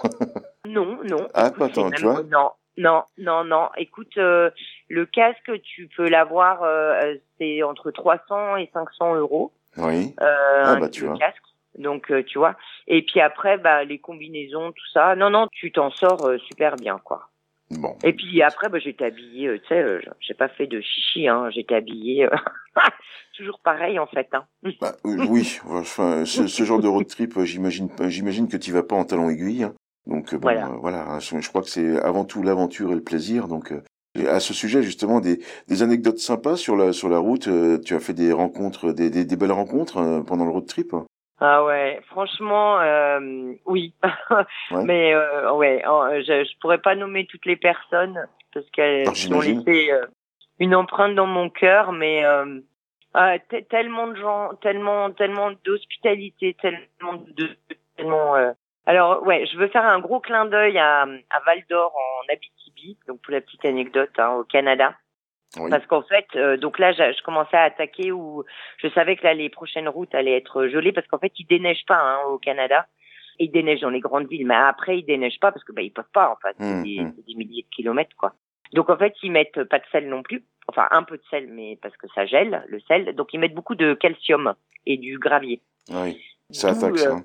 Non, 0.67 0.97
non. 1.03 1.27
Ah, 1.33 1.47
Écoute, 1.47 1.71
c'est 1.73 1.95
tu 1.95 2.03
vois. 2.03 2.23
Non, 2.23 2.51
non, 2.77 3.03
non, 3.17 3.43
non. 3.43 3.69
Écoute, 3.77 4.17
euh, 4.17 4.49
le 4.89 5.05
casque, 5.05 5.51
tu 5.63 5.87
peux 5.95 6.07
l'avoir, 6.09 6.63
euh, 6.63 7.15
c'est 7.37 7.63
entre 7.63 7.91
300 7.91 8.57
et 8.57 8.69
500 8.73 9.15
euros. 9.15 9.51
Oui. 9.77 10.13
euh, 10.21 10.63
Ah, 10.65 10.75
bah, 10.79 10.89
tu 10.89 11.05
vois. 11.05 11.17
casque. 11.17 11.41
Donc, 11.77 12.09
euh, 12.11 12.23
tu 12.23 12.37
vois. 12.37 12.55
Et 12.87 13.01
puis 13.01 13.19
après, 13.19 13.57
bah, 13.57 13.83
les 13.83 13.99
combinaisons, 13.99 14.71
tout 14.71 14.87
ça. 14.93 15.15
Non, 15.15 15.29
non, 15.29 15.47
tu 15.51 15.71
t'en 15.73 15.91
sors 15.91 16.25
euh, 16.25 16.37
super 16.37 16.75
bien, 16.77 16.99
quoi. 17.03 17.27
Bon. 17.71 17.97
Et 18.03 18.13
puis 18.13 18.41
après, 18.43 18.69
bah, 18.69 18.79
j'étais 18.79 19.05
habillée, 19.05 19.47
euh, 19.47 19.59
tu 19.59 19.67
sais, 19.67 19.81
euh, 19.81 19.99
j'ai 20.21 20.33
pas 20.35 20.47
fait 20.47 20.67
de 20.67 20.79
chichi, 20.79 21.27
hein. 21.27 21.49
J'étais 21.49 21.75
habillée 21.75 22.25
euh, 22.25 22.35
toujours 23.37 23.59
pareil, 23.59 23.99
en 23.99 24.05
fait. 24.05 24.29
Hein. 24.33 24.45
Bah, 24.79 24.95
euh, 25.05 25.25
oui. 25.27 25.59
Enfin, 25.67 26.23
ce, 26.25 26.47
ce 26.47 26.63
genre 26.63 26.79
de 26.79 26.87
road 26.87 27.07
trip, 27.07 27.37
j'imagine, 27.43 27.89
j'imagine 28.07 28.47
que 28.47 28.55
tu 28.57 28.71
vas 28.71 28.83
pas 28.83 28.95
en 28.95 29.03
talons 29.03 29.29
aiguilles. 29.29 29.63
hein. 29.63 29.73
Donc 30.07 30.33
euh, 30.33 30.37
bon, 30.37 30.43
Voilà. 30.43 30.67
euh, 30.67 30.77
voilà. 30.79 31.01
hein, 31.07 31.19
je 31.19 31.49
crois 31.49 31.61
que 31.61 31.69
c'est 31.69 31.99
avant 32.01 32.25
tout 32.25 32.43
l'aventure 32.43 32.91
et 32.91 32.95
le 32.95 33.03
plaisir. 33.03 33.47
Donc 33.47 33.71
euh, 33.71 33.81
à 34.29 34.39
ce 34.39 34.53
sujet, 34.53 34.81
justement, 34.83 35.19
des, 35.19 35.39
des 35.67 35.83
anecdotes 35.83 36.19
sympas 36.19 36.55
sur 36.57 36.75
la 36.75 36.93
sur 36.93 37.09
la 37.09 37.17
route. 37.17 37.47
euh, 37.47 37.79
tu 37.79 37.95
as 37.95 37.99
fait 37.99 38.13
des 38.13 38.31
rencontres, 38.31 38.91
des, 38.91 39.09
des, 39.09 39.25
des 39.25 39.35
belles 39.35 39.51
rencontres 39.51 39.97
euh, 39.97 40.21
pendant 40.21 40.45
le 40.45 40.51
road 40.51 40.67
trip. 40.67 40.93
Ah 41.41 41.65
ouais, 41.65 41.99
franchement, 42.07 42.79
euh, 42.79 43.53
oui. 43.65 43.93
Ouais. 44.71 44.83
Mais 44.85 45.13
euh, 45.13 45.51
ouais, 45.53 45.81
je, 45.85 46.45
je 46.45 46.59
pourrais 46.61 46.77
pas 46.77 46.95
nommer 46.95 47.25
toutes 47.25 47.45
les 47.45 47.57
personnes 47.57 48.25
parce 48.53 48.69
qu'elles 48.69 49.09
ont 49.33 49.41
laissé 49.41 49.91
une 50.59 50.73
empreinte 50.75 51.13
dans 51.15 51.27
mon 51.27 51.49
cœur, 51.49 51.91
mais 51.91 52.23
euh, 52.23 52.61
ah, 53.13 53.37
te- 53.39 53.61
tellement 53.63 54.07
de 54.07 54.15
gens, 54.15 54.51
tellement, 54.61 55.11
tellement 55.11 55.51
d'hospitalité, 55.65 56.55
tellement 56.61 57.21
de, 57.35 57.49
tellement. 57.97 58.35
Euh, 58.87 58.91
Alors 58.91 59.23
ouais, 59.25 59.45
je 59.45 59.57
veux 59.57 59.67
faire 59.67 59.85
un 59.85 59.99
gros 59.99 60.19
clin 60.19 60.45
d'œil 60.45 60.77
à, 60.77 61.03
à 61.03 61.39
Val 61.45 61.63
d'Or 61.69 61.93
en 61.95 62.33
Abitibi, 62.33 62.97
donc 63.07 63.21
pour 63.21 63.33
la 63.33 63.41
petite 63.41 63.65
anecdote, 63.65 64.11
hein, 64.17 64.33
au 64.33 64.43
Canada. 64.43 64.95
Oui. 65.57 65.69
Parce 65.69 65.85
qu'en 65.85 66.01
fait, 66.01 66.25
euh, 66.35 66.57
donc 66.57 66.79
là, 66.79 66.91
je, 66.91 67.13
je 67.17 67.23
commençais 67.23 67.55
à 67.55 67.63
attaquer 67.63 68.11
où 68.11 68.43
je 68.77 68.89
savais 68.89 69.15
que 69.15 69.23
là, 69.23 69.33
les 69.33 69.49
prochaines 69.49 69.87
routes 69.87 70.13
allaient 70.13 70.35
être 70.37 70.67
gelées 70.67 70.91
parce 70.91 71.07
qu'en 71.07 71.19
fait, 71.19 71.31
il 71.39 71.45
déneige 71.45 71.85
pas 71.87 71.97
hein, 71.97 72.19
au 72.27 72.37
Canada. 72.37 72.87
Il 73.39 73.51
déneige 73.51 73.81
dans 73.81 73.89
les 73.89 73.99
grandes 73.99 74.27
villes, 74.27 74.47
mais 74.47 74.55
après, 74.55 74.99
il 74.99 75.03
déneige 75.05 75.39
pas 75.39 75.51
parce 75.51 75.63
que 75.63 75.71
bah, 75.71 75.81
ils 75.81 75.91
peuvent 75.91 76.11
pas. 76.13 76.29
En 76.29 76.35
fait, 76.37 76.55
c'est 76.59 76.65
Hum, 76.73 76.83
des, 76.83 76.97
c'est 77.15 77.25
des 77.25 77.35
milliers 77.35 77.63
de 77.63 77.75
kilomètres, 77.75 78.15
quoi. 78.17 78.33
Donc 78.73 78.89
en 78.89 78.97
fait, 78.97 79.13
ils 79.23 79.31
mettent 79.31 79.63
pas 79.65 79.79
de 79.79 79.85
sel 79.91 80.09
non 80.09 80.23
plus. 80.23 80.43
Enfin, 80.67 80.87
un 80.91 81.03
peu 81.03 81.17
de 81.17 81.23
sel, 81.29 81.47
mais 81.49 81.77
parce 81.81 81.95
que 81.97 82.07
ça 82.15 82.25
gèle, 82.25 82.63
le 82.67 82.79
sel. 82.81 83.13
Donc 83.15 83.33
ils 83.33 83.39
mettent 83.39 83.53
beaucoup 83.53 83.75
de 83.75 83.93
calcium 83.93 84.55
et 84.85 84.97
du 84.97 85.19
gravier. 85.19 85.61
Oui, 85.91 86.19
ça 86.49 86.69
attaque 86.69 86.97
ça. 86.97 87.17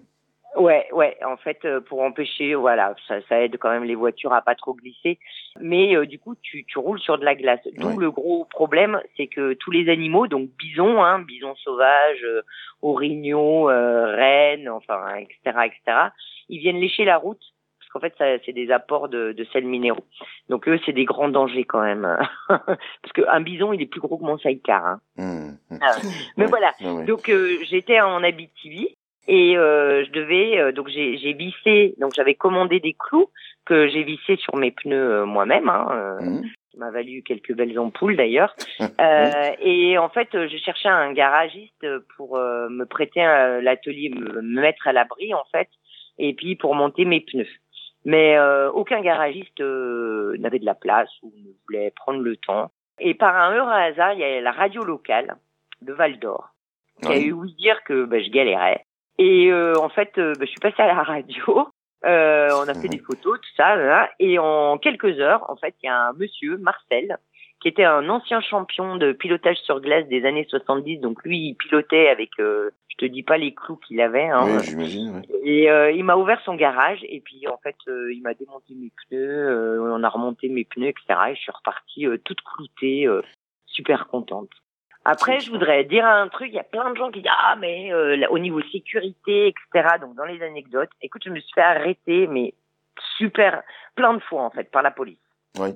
Ouais, 0.57 0.89
ouais. 0.93 1.17
En 1.25 1.37
fait, 1.37 1.65
euh, 1.65 1.81
pour 1.81 2.03
empêcher, 2.03 2.55
voilà, 2.55 2.95
ça, 3.07 3.21
ça, 3.29 3.41
aide 3.41 3.57
quand 3.59 3.71
même 3.71 3.85
les 3.85 3.95
voitures 3.95 4.33
à 4.33 4.43
pas 4.43 4.57
trop 4.57 4.75
glisser. 4.75 5.19
Mais 5.61 5.97
euh, 5.97 6.07
du 6.07 6.19
coup, 6.19 6.35
tu, 6.43 6.65
tu 6.65 6.79
roules 6.79 7.01
sur 7.01 7.19
de 7.19 7.25
la 7.25 7.37
glace. 7.37 7.61
D'où 7.77 7.99
le 7.99 8.11
gros 8.11 8.47
problème, 8.47 9.01
c'est 9.17 9.29
que 9.29 9.55
tous 9.55 9.71
les 9.71 9.89
animaux, 9.89 10.27
donc 10.27 10.51
bisons, 10.59 11.03
hein, 11.03 11.21
bisons 11.21 11.55
sauvages, 11.57 12.25
euh, 12.25 12.43
orignaux, 12.83 13.71
euh, 13.71 14.17
rennes, 14.17 14.69
enfin, 14.69 15.15
etc., 15.17 15.67
etc., 15.67 15.99
ils 16.49 16.59
viennent 16.59 16.81
lécher 16.81 17.05
la 17.05 17.17
route 17.17 17.41
parce 17.79 17.93
qu'en 17.93 18.01
fait, 18.01 18.41
c'est 18.45 18.53
des 18.53 18.71
apports 18.71 19.09
de, 19.09 19.33
de 19.33 19.45
sels 19.53 19.65
minéraux. 19.65 20.05
Donc 20.49 20.69
eux, 20.69 20.79
c'est 20.87 20.93
des 20.93 21.05
grands 21.05 21.29
dangers 21.29 21.65
quand 21.65 21.83
même, 21.83 22.07
parce 22.49 23.13
qu'un 23.15 23.41
bison, 23.41 23.73
il 23.73 23.83
est 23.83 23.87
plus 23.87 24.01
gros 24.01 24.17
que 24.17 24.25
mon 24.25 24.39
sidecar. 24.39 24.85
Hein. 24.85 25.01
Mmh. 25.17 25.79
Ah 25.81 25.97
mais 26.37 26.47
voilà. 26.47 26.73
Donc 27.05 27.33
j'étais 27.65 28.01
en 28.01 28.23
Abitibi 28.23 28.97
et 29.29 29.57
euh, 29.57 30.05
je 30.05 30.11
devais 30.13 30.59
euh, 30.59 30.73
donc 30.73 30.89
j'ai 30.89 31.33
vissé 31.35 31.95
donc 31.99 32.13
j'avais 32.15 32.35
commandé 32.35 32.81
des 32.81 32.95
clous 32.99 33.31
que 33.67 33.89
j'ai 33.89 34.03
vissés 34.03 34.37
sur 34.37 34.57
mes 34.57 34.71
pneus 34.71 34.97
euh, 34.97 35.27
moi-même 35.27 35.69
hein, 35.69 35.89
euh, 35.93 36.21
mmh. 36.21 36.43
qui 36.71 36.79
m'a 36.79 36.91
valu 36.91 37.23
quelques 37.23 37.53
belles 37.53 37.79
ampoules 37.79 38.17
d'ailleurs. 38.17 38.55
Et 39.61 39.99
en 39.99 40.09
fait 40.09 40.29
je 40.33 40.57
cherchais 40.57 40.89
un 40.89 41.13
garagiste 41.13 41.87
pour 42.17 42.39
me 42.39 42.85
prêter 42.85 43.21
l'atelier 43.63 44.11
me, 44.11 44.41
mettre 44.41 44.89
à 44.89 44.93
l'abri 44.93 45.35
en 45.35 45.45
fait 45.53 45.69
et 46.19 46.35
puis 46.35 46.57
pour 46.57 46.75
monter 46.75 47.05
mes 47.05 47.21
pneus. 47.21 47.49
Mais 48.05 48.39
aucun 48.73 49.03
garagiste 49.03 49.61
n'avait 49.61 50.59
de 50.59 50.65
la 50.65 50.75
place 50.75 51.11
ou 51.23 51.33
ne 51.37 51.51
voulait 51.67 51.93
prendre 51.95 52.21
le 52.21 52.37
temps. 52.37 52.71
Et 52.99 53.15
par 53.15 53.37
un 53.37 53.55
heureux 53.55 53.71
hasard 53.71 54.15
il 54.15 54.21
y 54.21 54.25
a 54.25 54.41
la 54.41 54.53
radio 54.53 54.83
locale 54.83 55.37
de 55.83 55.93
Val 55.93 56.19
d'Or 56.19 56.51
qui 57.03 57.13
a 57.13 57.19
eu 57.19 57.33
ouï 57.33 57.55
dire 57.55 57.83
que 57.85 58.05
bah, 58.05 58.21
je 58.21 58.31
galérais 58.31 58.85
et 59.21 59.53
euh, 59.53 59.75
en 59.79 59.91
fait, 59.91 60.17
euh, 60.17 60.33
bah, 60.33 60.47
je 60.47 60.51
suis 60.51 60.61
passée 60.61 60.81
à 60.81 60.87
la 60.87 61.03
radio. 61.03 61.69
Euh, 62.07 62.49
on 62.55 62.67
a 62.67 62.73
fait 62.73 62.89
des 62.89 62.99
photos, 62.99 63.39
tout 63.39 63.55
ça, 63.55 64.09
et 64.19 64.39
en 64.39 64.79
quelques 64.79 65.21
heures, 65.21 65.45
en 65.51 65.57
fait, 65.57 65.75
il 65.83 65.87
y 65.87 65.89
a 65.91 66.09
un 66.09 66.13
monsieur, 66.15 66.57
Marcel, 66.57 67.19
qui 67.61 67.69
était 67.69 67.85
un 67.85 68.09
ancien 68.09 68.41
champion 68.41 68.97
de 68.97 69.13
pilotage 69.13 69.59
sur 69.59 69.83
glace 69.83 70.09
des 70.09 70.25
années 70.25 70.47
70. 70.49 71.01
Donc 71.01 71.23
lui, 71.23 71.49
il 71.49 71.55
pilotait 71.57 72.09
avec, 72.09 72.31
euh, 72.41 72.71
je 72.89 72.97
te 72.97 73.05
dis 73.05 73.23
pas 73.23 73.37
les 73.37 73.53
clous 73.53 73.77
qu'il 73.77 74.01
avait. 74.01 74.31
Hein, 74.31 74.47
oui, 74.47 74.65
j'imagine. 74.65 75.21
Et 75.45 75.71
euh, 75.71 75.91
il 75.91 76.05
m'a 76.05 76.17
ouvert 76.17 76.41
son 76.47 76.55
garage 76.55 77.01
et 77.03 77.21
puis 77.21 77.47
en 77.47 77.59
fait, 77.59 77.77
il 77.87 78.23
m'a 78.23 78.33
démonté 78.33 78.73
mes 78.75 78.91
pneus, 79.07 79.83
on 79.83 80.03
a 80.03 80.09
remonté 80.09 80.49
mes 80.49 80.65
pneus, 80.65 80.89
etc. 80.89 81.21
Et 81.29 81.35
je 81.35 81.41
suis 81.41 81.53
repartie 81.53 82.07
toute 82.25 82.41
cloutée, 82.41 83.07
super 83.67 84.07
contente. 84.07 84.49
Après, 85.05 85.41
je 85.41 85.51
voudrais 85.51 85.85
dire 85.85 86.05
un 86.05 86.29
truc, 86.29 86.49
il 86.49 86.55
y 86.55 86.59
a 86.59 86.65
plein 86.65 86.91
de 86.91 86.97
gens 86.97 87.11
qui 87.11 87.23
disent 87.23 87.31
ah 87.35 87.57
mais 87.59 87.93
euh, 87.93 88.27
au 88.29 88.39
niveau 88.39 88.61
sécurité, 88.71 89.49
etc. 89.49 89.97
Donc 90.01 90.15
dans 90.15 90.25
les 90.25 90.43
anecdotes, 90.43 90.91
écoute, 91.01 91.23
je 91.25 91.31
me 91.31 91.41
suis 91.41 91.53
fait 91.55 91.63
arrêter, 91.63 92.27
mais 92.27 92.55
super, 93.17 93.63
plein 93.95 94.13
de 94.15 94.21
fois 94.21 94.43
en 94.43 94.51
fait 94.51 94.71
par 94.71 94.83
la 94.83 94.91
police. 94.91 95.19
Oui. 95.59 95.71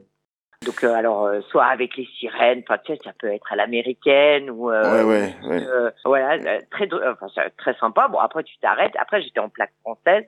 Donc 0.67 0.85
euh, 0.85 0.93
alors 0.93 1.25
euh, 1.25 1.41
soit 1.51 1.65
avec 1.65 1.97
les 1.97 2.07
sirènes, 2.19 2.63
enfin 2.67 2.79
tu 2.85 2.93
sais, 2.93 3.01
ça 3.03 3.13
peut 3.19 3.33
être 3.33 3.51
à 3.51 3.57
l'américaine 3.57 4.51
ou 4.51 4.69
ouais, 4.69 5.03
ouais, 5.03 5.35
ouais. 5.45 5.67
voilà 6.05 6.61
très 6.71 6.89
enfin 6.93 7.27
très 7.57 7.75
sympa. 7.75 8.09
Bon 8.09 8.19
après 8.19 8.45
tu 8.45 8.57
t'arrêtes. 8.59 8.95
Après 8.99 9.23
j'étais 9.23 9.41
en 9.41 9.49
plaque 9.49 9.73
française. 9.81 10.25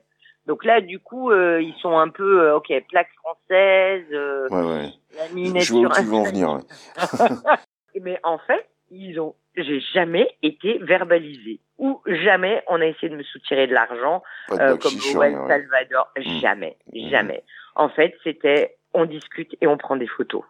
Donc 0.47 0.63
là, 0.63 0.79
du 0.79 0.97
coup, 0.99 1.33
ils 1.33 1.75
sont 1.81 1.97
un 1.97 2.07
peu, 2.07 2.53
ok, 2.53 2.71
plaque 2.87 3.09
française, 3.21 4.05
euh, 4.13 4.47
ouais, 4.49 4.63
ouais. 4.63 5.59
Je 5.59 5.73
vois 5.73 5.81
où 5.81 5.93
tu 5.93 6.01
veux 6.03 6.13
en 6.13 6.23
venir. 6.23 6.59
Mais 8.01 8.17
en 8.23 8.37
fait, 8.37 8.65
ils 8.91 9.19
ont, 9.19 9.35
j'ai 9.55 9.79
jamais 9.93 10.29
été 10.43 10.79
verbalisé 10.79 11.59
ou 11.77 12.01
jamais 12.05 12.63
on 12.67 12.81
a 12.81 12.85
essayé 12.85 13.09
de 13.09 13.17
me 13.17 13.23
soutirer 13.23 13.67
de 13.67 13.73
l'argent 13.73 14.23
euh, 14.51 14.77
comme 14.77 14.93
au 14.93 15.23
El 15.23 15.33
Salvador. 15.47 16.11
Mmh. 16.17 16.39
Jamais, 16.41 16.77
mmh. 16.93 17.09
jamais. 17.09 17.43
En 17.75 17.89
fait, 17.89 18.15
c'était 18.23 18.77
on 18.93 19.05
discute 19.05 19.55
et 19.61 19.67
on 19.67 19.77
prend 19.77 19.95
des 19.95 20.07
photos 20.07 20.43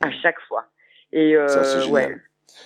à 0.00 0.08
mmh. 0.08 0.12
chaque 0.22 0.40
fois. 0.48 0.64
Et 1.12 1.36
euh, 1.36 1.48
Ça, 1.48 1.86
ouais. 1.88 2.16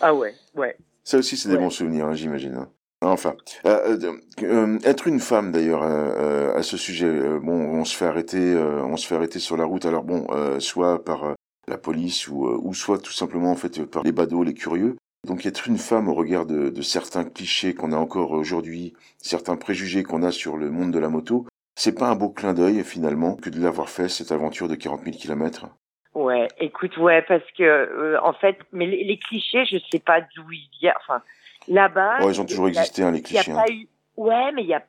Ah 0.00 0.14
ouais, 0.14 0.34
ouais. 0.54 0.76
Ça 1.04 1.18
aussi, 1.18 1.36
c'est 1.36 1.48
des 1.48 1.56
bons 1.56 1.70
souvenirs, 1.70 2.06
hein, 2.06 2.14
j'imagine. 2.14 2.54
Hein. 2.56 2.68
Enfin, 3.02 3.34
euh, 3.66 3.98
euh, 4.00 4.12
euh, 4.42 4.78
être 4.84 5.08
une 5.08 5.18
femme 5.18 5.50
d'ailleurs 5.50 5.82
à 5.82 6.62
ce 6.62 6.76
sujet, 6.76 7.10
bon, 7.40 7.52
on 7.52 7.84
se 7.84 7.96
fait 7.96 8.06
arrêter, 8.06 8.54
on 8.56 8.96
se 8.96 9.06
fait 9.06 9.16
arrêter 9.16 9.38
sur 9.38 9.56
la 9.56 9.64
route. 9.64 9.84
Alors 9.84 10.04
bon, 10.04 10.26
soit 10.60 11.04
par 11.04 11.34
la 11.66 11.78
police 11.78 12.28
ou, 12.28 12.46
ou 12.46 12.74
soit 12.74 12.98
tout 12.98 13.12
simplement 13.12 13.50
en 13.50 13.56
fait 13.56 13.84
par 13.84 14.04
les 14.04 14.12
badauds, 14.12 14.44
les 14.44 14.54
curieux. 14.54 14.96
Donc 15.26 15.46
être 15.46 15.68
une 15.68 15.78
femme 15.78 16.08
au 16.08 16.14
regard 16.14 16.46
de, 16.46 16.82
certains 16.82 17.24
clichés 17.24 17.74
qu'on 17.74 17.92
a 17.92 17.96
encore 17.96 18.32
aujourd'hui, 18.32 18.92
certains 19.18 19.56
préjugés 19.56 20.02
qu'on 20.02 20.22
a 20.22 20.32
sur 20.32 20.56
le 20.56 20.70
monde 20.70 20.90
de 20.90 20.98
la 20.98 21.08
moto, 21.08 21.46
c'est 21.76 21.96
pas 21.96 22.08
un 22.08 22.16
beau 22.16 22.28
clin 22.28 22.54
d'œil 22.54 22.82
finalement 22.82 23.36
que 23.36 23.48
de 23.48 23.62
l'avoir 23.62 23.88
fait 23.88 24.08
cette 24.08 24.32
aventure 24.32 24.68
de 24.68 24.74
40 24.74 25.04
000 25.04 25.16
kilomètres 25.16 25.66
Ouais, 26.14 26.48
écoute, 26.58 26.96
ouais, 26.98 27.22
parce 27.22 27.44
que 27.56 27.62
euh, 27.62 28.20
en 28.22 28.34
fait, 28.34 28.58
mais 28.72 28.86
les, 28.86 29.18
clichés, 29.18 29.64
je 29.64 29.78
sais 29.90 29.98
pas 29.98 30.20
d'où 30.20 30.50
ils 30.52 30.68
viennent. 30.78 30.92
Enfin, 31.00 31.22
là-bas. 31.68 32.22
Ouais, 32.22 32.32
ils 32.32 32.40
ont 32.40 32.44
toujours 32.44 32.68
existé, 32.68 33.02
hein, 33.02 33.12
les 33.12 33.22
clichés. 33.22 33.50
Y 33.50 33.54
a 33.54 33.56
pas 33.56 33.62
hein. 33.62 33.74
eu... 33.74 33.88
Ouais, 34.18 34.52
mais 34.52 34.62
il 34.62 34.68
y 34.68 34.74
a. 34.74 34.84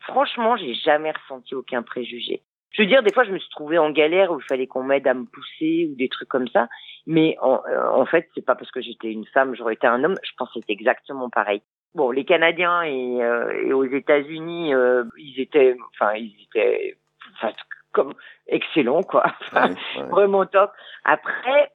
Franchement, 0.00 0.56
j'ai 0.58 0.74
jamais 0.74 1.12
ressenti 1.12 1.54
aucun 1.54 1.82
préjugé. 1.82 2.42
Je 2.70 2.82
veux 2.82 2.88
dire, 2.88 3.02
des 3.02 3.12
fois, 3.12 3.24
je 3.24 3.32
me 3.32 3.38
suis 3.38 3.50
trouvée 3.50 3.78
en 3.78 3.90
galère 3.90 4.30
où 4.30 4.38
il 4.38 4.44
fallait 4.44 4.66
qu'on 4.66 4.82
m'aide 4.82 5.06
à 5.06 5.14
me 5.14 5.24
pousser 5.24 5.88
ou 5.90 5.96
des 5.96 6.08
trucs 6.08 6.28
comme 6.28 6.48
ça. 6.48 6.68
Mais 7.06 7.36
en, 7.40 7.62
euh, 7.66 7.90
en 7.90 8.04
fait, 8.04 8.28
c'est 8.34 8.44
pas 8.44 8.54
parce 8.54 8.70
que 8.70 8.80
j'étais 8.80 9.10
une 9.10 9.26
femme, 9.26 9.54
j'aurais 9.54 9.74
été 9.74 9.86
un 9.86 10.04
homme. 10.04 10.16
Je 10.22 10.30
pense 10.36 10.48
que 10.48 10.60
c'était 10.60 10.74
exactement 10.74 11.30
pareil. 11.30 11.62
Bon, 11.94 12.10
les 12.10 12.24
Canadiens 12.24 12.82
et, 12.82 13.22
euh, 13.22 13.64
et 13.64 13.72
aux 13.72 13.84
États-Unis, 13.84 14.74
euh, 14.74 15.04
ils 15.16 15.40
étaient, 15.40 15.76
enfin, 15.94 16.14
ils 16.14 16.36
étaient, 16.42 16.96
enfin, 17.34 17.52
comme 17.92 18.12
excellents, 18.46 19.02
quoi. 19.02 19.24
Vraiment 20.10 20.44
top. 20.44 20.70
Après, 21.04 21.72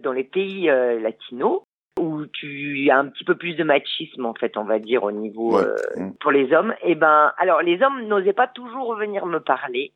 dans 0.00 0.12
les 0.12 0.24
pays 0.24 0.66
latinos, 0.66 1.62
où 2.00 2.26
tu 2.26 2.90
as 2.90 2.98
un 2.98 3.06
petit 3.06 3.24
peu 3.24 3.36
plus 3.36 3.54
de 3.54 3.64
machisme 3.64 4.24
en 4.24 4.32
fait 4.32 4.56
on 4.56 4.64
va 4.64 4.78
dire 4.78 5.04
au 5.04 5.12
niveau 5.12 5.60
mmh. 5.60 6.14
pour 6.20 6.30
les 6.30 6.50
hommes 6.54 6.72
et 6.80 6.92
eh 6.92 6.94
ben 6.94 7.34
alors 7.36 7.60
les 7.60 7.82
hommes 7.82 8.06
n'osaient 8.08 8.32
pas 8.32 8.46
toujours 8.46 8.86
revenir 8.86 9.26
me 9.26 9.40
parler 9.40 9.92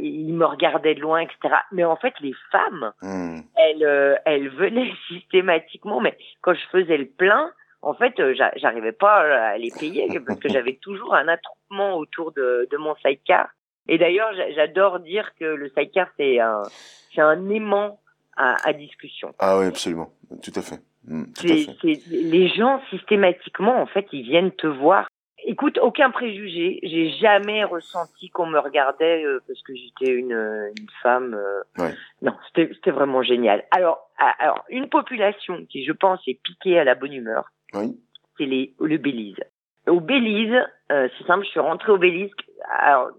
ils 0.00 0.34
me 0.34 0.44
regardaient 0.44 0.94
de 0.94 1.00
loin, 1.00 1.20
etc. 1.20 1.54
Mais 1.72 1.84
en 1.84 1.96
fait, 1.96 2.14
les 2.20 2.34
femmes, 2.50 2.92
hmm. 3.02 3.40
elles, 3.56 3.84
euh, 3.84 4.16
elles 4.24 4.48
venaient 4.48 4.92
systématiquement. 5.08 6.00
Mais 6.00 6.16
quand 6.40 6.54
je 6.54 6.66
faisais 6.70 6.96
le 6.96 7.06
plein, 7.06 7.50
en 7.82 7.94
fait, 7.94 8.18
euh, 8.20 8.34
j'arrivais 8.56 8.92
pas 8.92 9.50
à 9.52 9.58
les 9.58 9.70
payer 9.78 10.08
parce 10.26 10.38
que 10.38 10.48
j'avais 10.48 10.78
toujours 10.80 11.14
un 11.14 11.28
attroupement 11.28 11.96
autour 11.96 12.32
de, 12.32 12.68
de 12.70 12.76
mon 12.76 12.94
sidecar. 12.96 13.48
Et 13.88 13.98
d'ailleurs, 13.98 14.30
j'adore 14.54 15.00
dire 15.00 15.28
que 15.38 15.44
le 15.44 15.68
sidecar, 15.70 16.06
c'est 16.16 16.38
un, 16.38 16.62
c'est 17.14 17.20
un 17.20 17.50
aimant 17.50 17.98
à, 18.36 18.56
à, 18.64 18.72
discussion. 18.72 19.34
Ah 19.40 19.58
oui, 19.58 19.66
absolument. 19.66 20.10
Tout 20.42 20.52
à 20.54 20.62
fait. 20.62 20.80
Hmm, 21.04 21.24
les 21.42 22.48
gens, 22.48 22.80
systématiquement, 22.90 23.82
en 23.82 23.86
fait, 23.86 24.06
ils 24.12 24.22
viennent 24.22 24.52
te 24.52 24.68
voir 24.68 25.08
Écoute, 25.44 25.78
aucun 25.78 26.10
préjugé. 26.10 26.78
J'ai 26.82 27.10
jamais 27.10 27.64
ressenti 27.64 28.28
qu'on 28.30 28.46
me 28.46 28.58
regardait 28.58 29.24
euh, 29.24 29.42
parce 29.46 29.60
que 29.62 29.74
j'étais 29.74 30.12
une, 30.12 30.32
une 30.32 30.88
femme. 31.02 31.34
Euh, 31.34 31.82
ouais. 31.82 31.94
Non, 32.20 32.32
c'était 32.54 32.90
vraiment 32.90 33.22
génial. 33.22 33.64
Alors, 33.70 34.10
alors, 34.38 34.64
une 34.68 34.88
population 34.88 35.64
qui, 35.66 35.84
je 35.84 35.92
pense, 35.92 36.20
est 36.26 36.40
piquée 36.42 36.78
à 36.78 36.84
la 36.84 36.94
bonne 36.94 37.12
humeur, 37.12 37.50
oui. 37.74 37.98
c'est 38.38 38.46
les 38.46 38.74
le 38.80 38.98
Belize. 38.98 39.40
Au 39.88 40.00
Belize, 40.00 40.62
euh, 40.92 41.08
c'est 41.18 41.26
simple, 41.26 41.44
je 41.44 41.50
suis 41.50 41.60
rentrée 41.60 41.92
au 41.92 41.98
Belize. 41.98 42.30
Alors, 42.78 43.10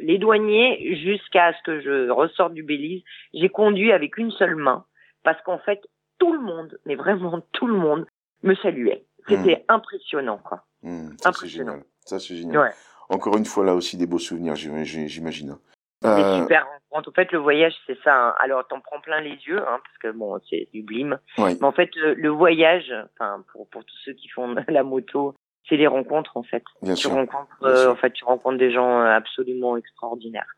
les 0.00 0.18
douaniers, 0.18 0.96
jusqu'à 0.96 1.52
ce 1.52 1.62
que 1.62 1.80
je 1.80 2.10
ressorte 2.10 2.54
du 2.54 2.64
Belize, 2.64 3.02
j'ai 3.34 3.48
conduit 3.48 3.92
avec 3.92 4.16
une 4.18 4.32
seule 4.32 4.56
main 4.56 4.84
parce 5.22 5.40
qu'en 5.42 5.58
fait, 5.58 5.80
tout 6.18 6.32
le 6.32 6.40
monde, 6.40 6.76
mais 6.86 6.96
vraiment 6.96 7.40
tout 7.52 7.66
le 7.66 7.76
monde, 7.76 8.06
me 8.42 8.54
saluait. 8.56 9.04
C'était 9.28 9.64
hmm. 9.68 9.72
impressionnant, 9.72 10.38
quoi. 10.38 10.62
Hmm, 10.82 11.10
ça, 11.20 11.32
c'est 11.32 11.48
génial. 11.48 11.82
Ça, 12.04 12.18
c'est 12.18 12.36
génial. 12.36 12.72
Encore 13.10 13.36
une 13.36 13.46
fois, 13.46 13.64
là 13.64 13.74
aussi, 13.74 13.96
des 13.96 14.06
beaux 14.06 14.18
souvenirs, 14.18 14.54
j'imagine. 14.54 15.58
Euh... 16.04 16.40
super 16.40 16.66
En 16.90 17.02
fait, 17.14 17.32
le 17.32 17.38
voyage, 17.38 17.74
c'est 17.86 17.98
ça. 18.04 18.28
Hein. 18.28 18.34
Alors, 18.38 18.66
t'en 18.68 18.80
prends 18.80 19.00
plein 19.00 19.20
les 19.20 19.36
yeux, 19.46 19.60
hein, 19.60 19.80
parce 19.82 19.98
que 20.00 20.16
bon, 20.16 20.38
c'est 20.48 20.68
du 20.72 20.82
blim. 20.82 21.18
Mais 21.38 21.62
en 21.62 21.72
fait, 21.72 21.90
le, 21.96 22.28
voyage, 22.28 22.92
enfin, 23.14 23.44
pour, 23.52 23.68
pour 23.68 23.84
tous 23.84 23.96
ceux 24.04 24.12
qui 24.12 24.28
font 24.28 24.54
la 24.68 24.82
moto, 24.82 25.34
c'est 25.68 25.76
des 25.76 25.86
rencontres, 25.86 26.36
en 26.36 26.42
fait. 26.42 26.62
Bien 26.82 26.94
tu 26.94 27.02
sûr. 27.02 27.12
rencontres, 27.12 27.62
euh, 27.62 27.92
en 27.92 27.96
fait, 27.96 28.12
tu 28.12 28.24
rencontres 28.24 28.58
des 28.58 28.72
gens 28.72 29.00
euh, 29.00 29.16
absolument 29.16 29.76
extraordinaires. 29.76 30.54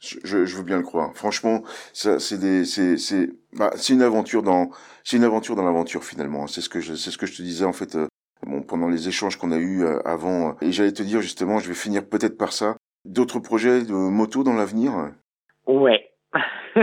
Je, 0.00 0.44
je, 0.44 0.56
veux 0.56 0.62
bien 0.62 0.76
le 0.76 0.82
croire. 0.82 1.14
Franchement, 1.14 1.62
ça, 1.92 2.18
c'est 2.18 2.38
des, 2.38 2.64
c'est, 2.64 2.98
c'est, 2.98 3.30
bah, 3.54 3.70
c'est 3.76 3.94
une 3.94 4.02
aventure 4.02 4.42
dans, 4.42 4.70
c'est 5.02 5.16
une 5.16 5.24
aventure 5.24 5.56
dans 5.56 5.64
l'aventure 5.64 6.04
finalement. 6.04 6.46
C'est 6.46 6.60
ce 6.60 6.68
que 6.68 6.80
je, 6.80 6.94
c'est 6.94 7.10
ce 7.10 7.16
que 7.16 7.26
je 7.26 7.36
te 7.36 7.42
disais 7.42 7.64
en 7.64 7.72
fait. 7.72 7.96
Euh, 7.96 8.06
pendant 8.74 8.88
les 8.88 9.06
échanges 9.06 9.36
qu'on 9.36 9.52
a 9.52 9.56
eus 9.56 9.84
euh, 9.84 10.00
avant, 10.04 10.56
et 10.60 10.72
j'allais 10.72 10.90
te 10.92 11.04
dire 11.04 11.20
justement, 11.20 11.60
je 11.60 11.68
vais 11.68 11.76
finir 11.76 12.08
peut-être 12.08 12.36
par 12.36 12.52
ça. 12.52 12.74
D'autres 13.04 13.38
projets 13.38 13.84
de 13.84 13.92
moto 13.92 14.42
dans 14.42 14.54
l'avenir? 14.54 14.90
Ouais, 15.68 16.10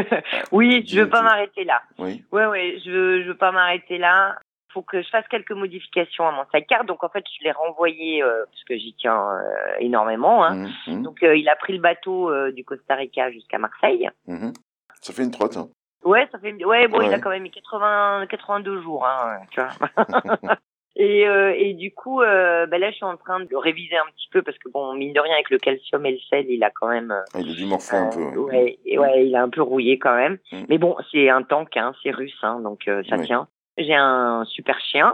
oui, 0.54 0.86
je 0.88 1.02
veux 1.02 1.10
pas 1.10 1.22
m'arrêter 1.22 1.66
là. 1.66 1.82
Oui. 2.00 2.24
Ouais, 2.32 2.46
ouais, 2.46 2.80
je 2.86 2.90
veux, 2.90 3.24
je 3.24 3.28
veux 3.28 3.36
pas 3.36 3.52
m'arrêter 3.52 3.98
là. 3.98 4.38
Faut 4.74 4.84
que 4.84 5.02
je 5.02 5.10
fasse 5.10 5.28
quelques 5.28 5.52
modifications 5.52 6.26
à 6.26 6.32
mon 6.32 6.46
sidecar. 6.46 6.86
Donc 6.86 7.04
en 7.04 7.10
fait, 7.10 7.26
je 7.38 7.44
l'ai 7.44 7.52
renvoyé 7.52 8.24
euh, 8.24 8.46
parce 8.46 8.64
que 8.64 8.78
j'y 8.78 8.96
tiens 8.98 9.22
euh, 9.22 9.76
énormément. 9.80 10.46
Hein. 10.46 10.70
Mhm, 10.88 10.96
mhm, 10.96 11.04
Donc 11.04 11.22
euh, 11.24 11.36
il 11.36 11.50
a 11.50 11.58
pris 11.58 11.74
le 11.74 11.82
bateau 11.82 12.32
du 12.52 12.64
Costa 12.64 12.96
Rica 12.96 13.32
jusqu'à 13.32 13.58
Marseille. 13.58 14.10
mhm. 14.28 14.54
Ça 15.02 15.12
fait 15.12 15.24
une 15.24 15.32
trotte. 15.32 15.58
Hein. 15.58 15.68
Ouais, 16.06 16.26
ça 16.32 16.40
fait. 16.40 16.54
Ouais, 16.64 16.88
bon, 16.88 17.02
il 17.02 17.14
a 17.14 17.20
quand 17.20 17.32
même 17.32 17.44
mis 17.44 17.52
80, 17.52 18.28
82 18.30 18.82
jours, 18.82 19.06
hein, 19.06 19.42
tu 19.52 19.60
vois. 19.60 20.56
et, 21.02 21.28
euh, 21.28 21.54
et 21.58 21.74
du 21.74 21.92
coup, 21.94 22.22
euh, 22.22 22.68
ben 22.68 22.80
là, 22.80 22.92
je 22.92 22.96
suis 22.96 23.06
en 23.06 23.18
train 23.18 23.40
de 23.40 23.48
le 23.50 23.58
réviser 23.58 23.96
un 23.98 24.06
petit 24.16 24.28
peu 24.32 24.42
parce 24.42 24.58
que 24.60 24.70
bon, 24.70 24.94
mine 24.94 25.14
de 25.14 25.20
rien, 25.20 25.34
avec 25.34 25.50
le 25.50 25.58
calcium 25.58 26.06
et 26.06 26.12
le 26.12 26.20
sel, 26.30 26.46
il 26.50 26.64
a 26.64 26.70
quand 26.70 26.88
même. 26.90 27.12
euh, 27.12 27.40
Il 27.40 27.56
dû 27.56 27.66
morfler 27.66 27.98
un 27.98 28.10
peu. 28.10 28.22
euh, 28.22 28.36
ouais, 28.44 28.78
il 28.86 29.36
a 29.36 29.42
un 29.42 29.50
peu 29.50 29.62
rouillé 29.62 29.98
quand 29.98 30.16
même. 30.16 30.38
Mm. 30.52 30.64
Mais 30.70 30.78
bon, 30.78 30.96
c'est 31.12 31.30
un 31.30 31.44
tank, 31.44 31.76
hein, 31.76 31.94
c'est 32.04 32.12
russe, 32.12 32.38
hein, 32.44 32.60
donc 32.62 32.88
euh, 32.88 33.04
ça 33.10 33.18
tient. 33.18 33.48
J'ai 33.78 33.96
un 33.96 34.44
super 34.46 34.80
chien 34.80 35.14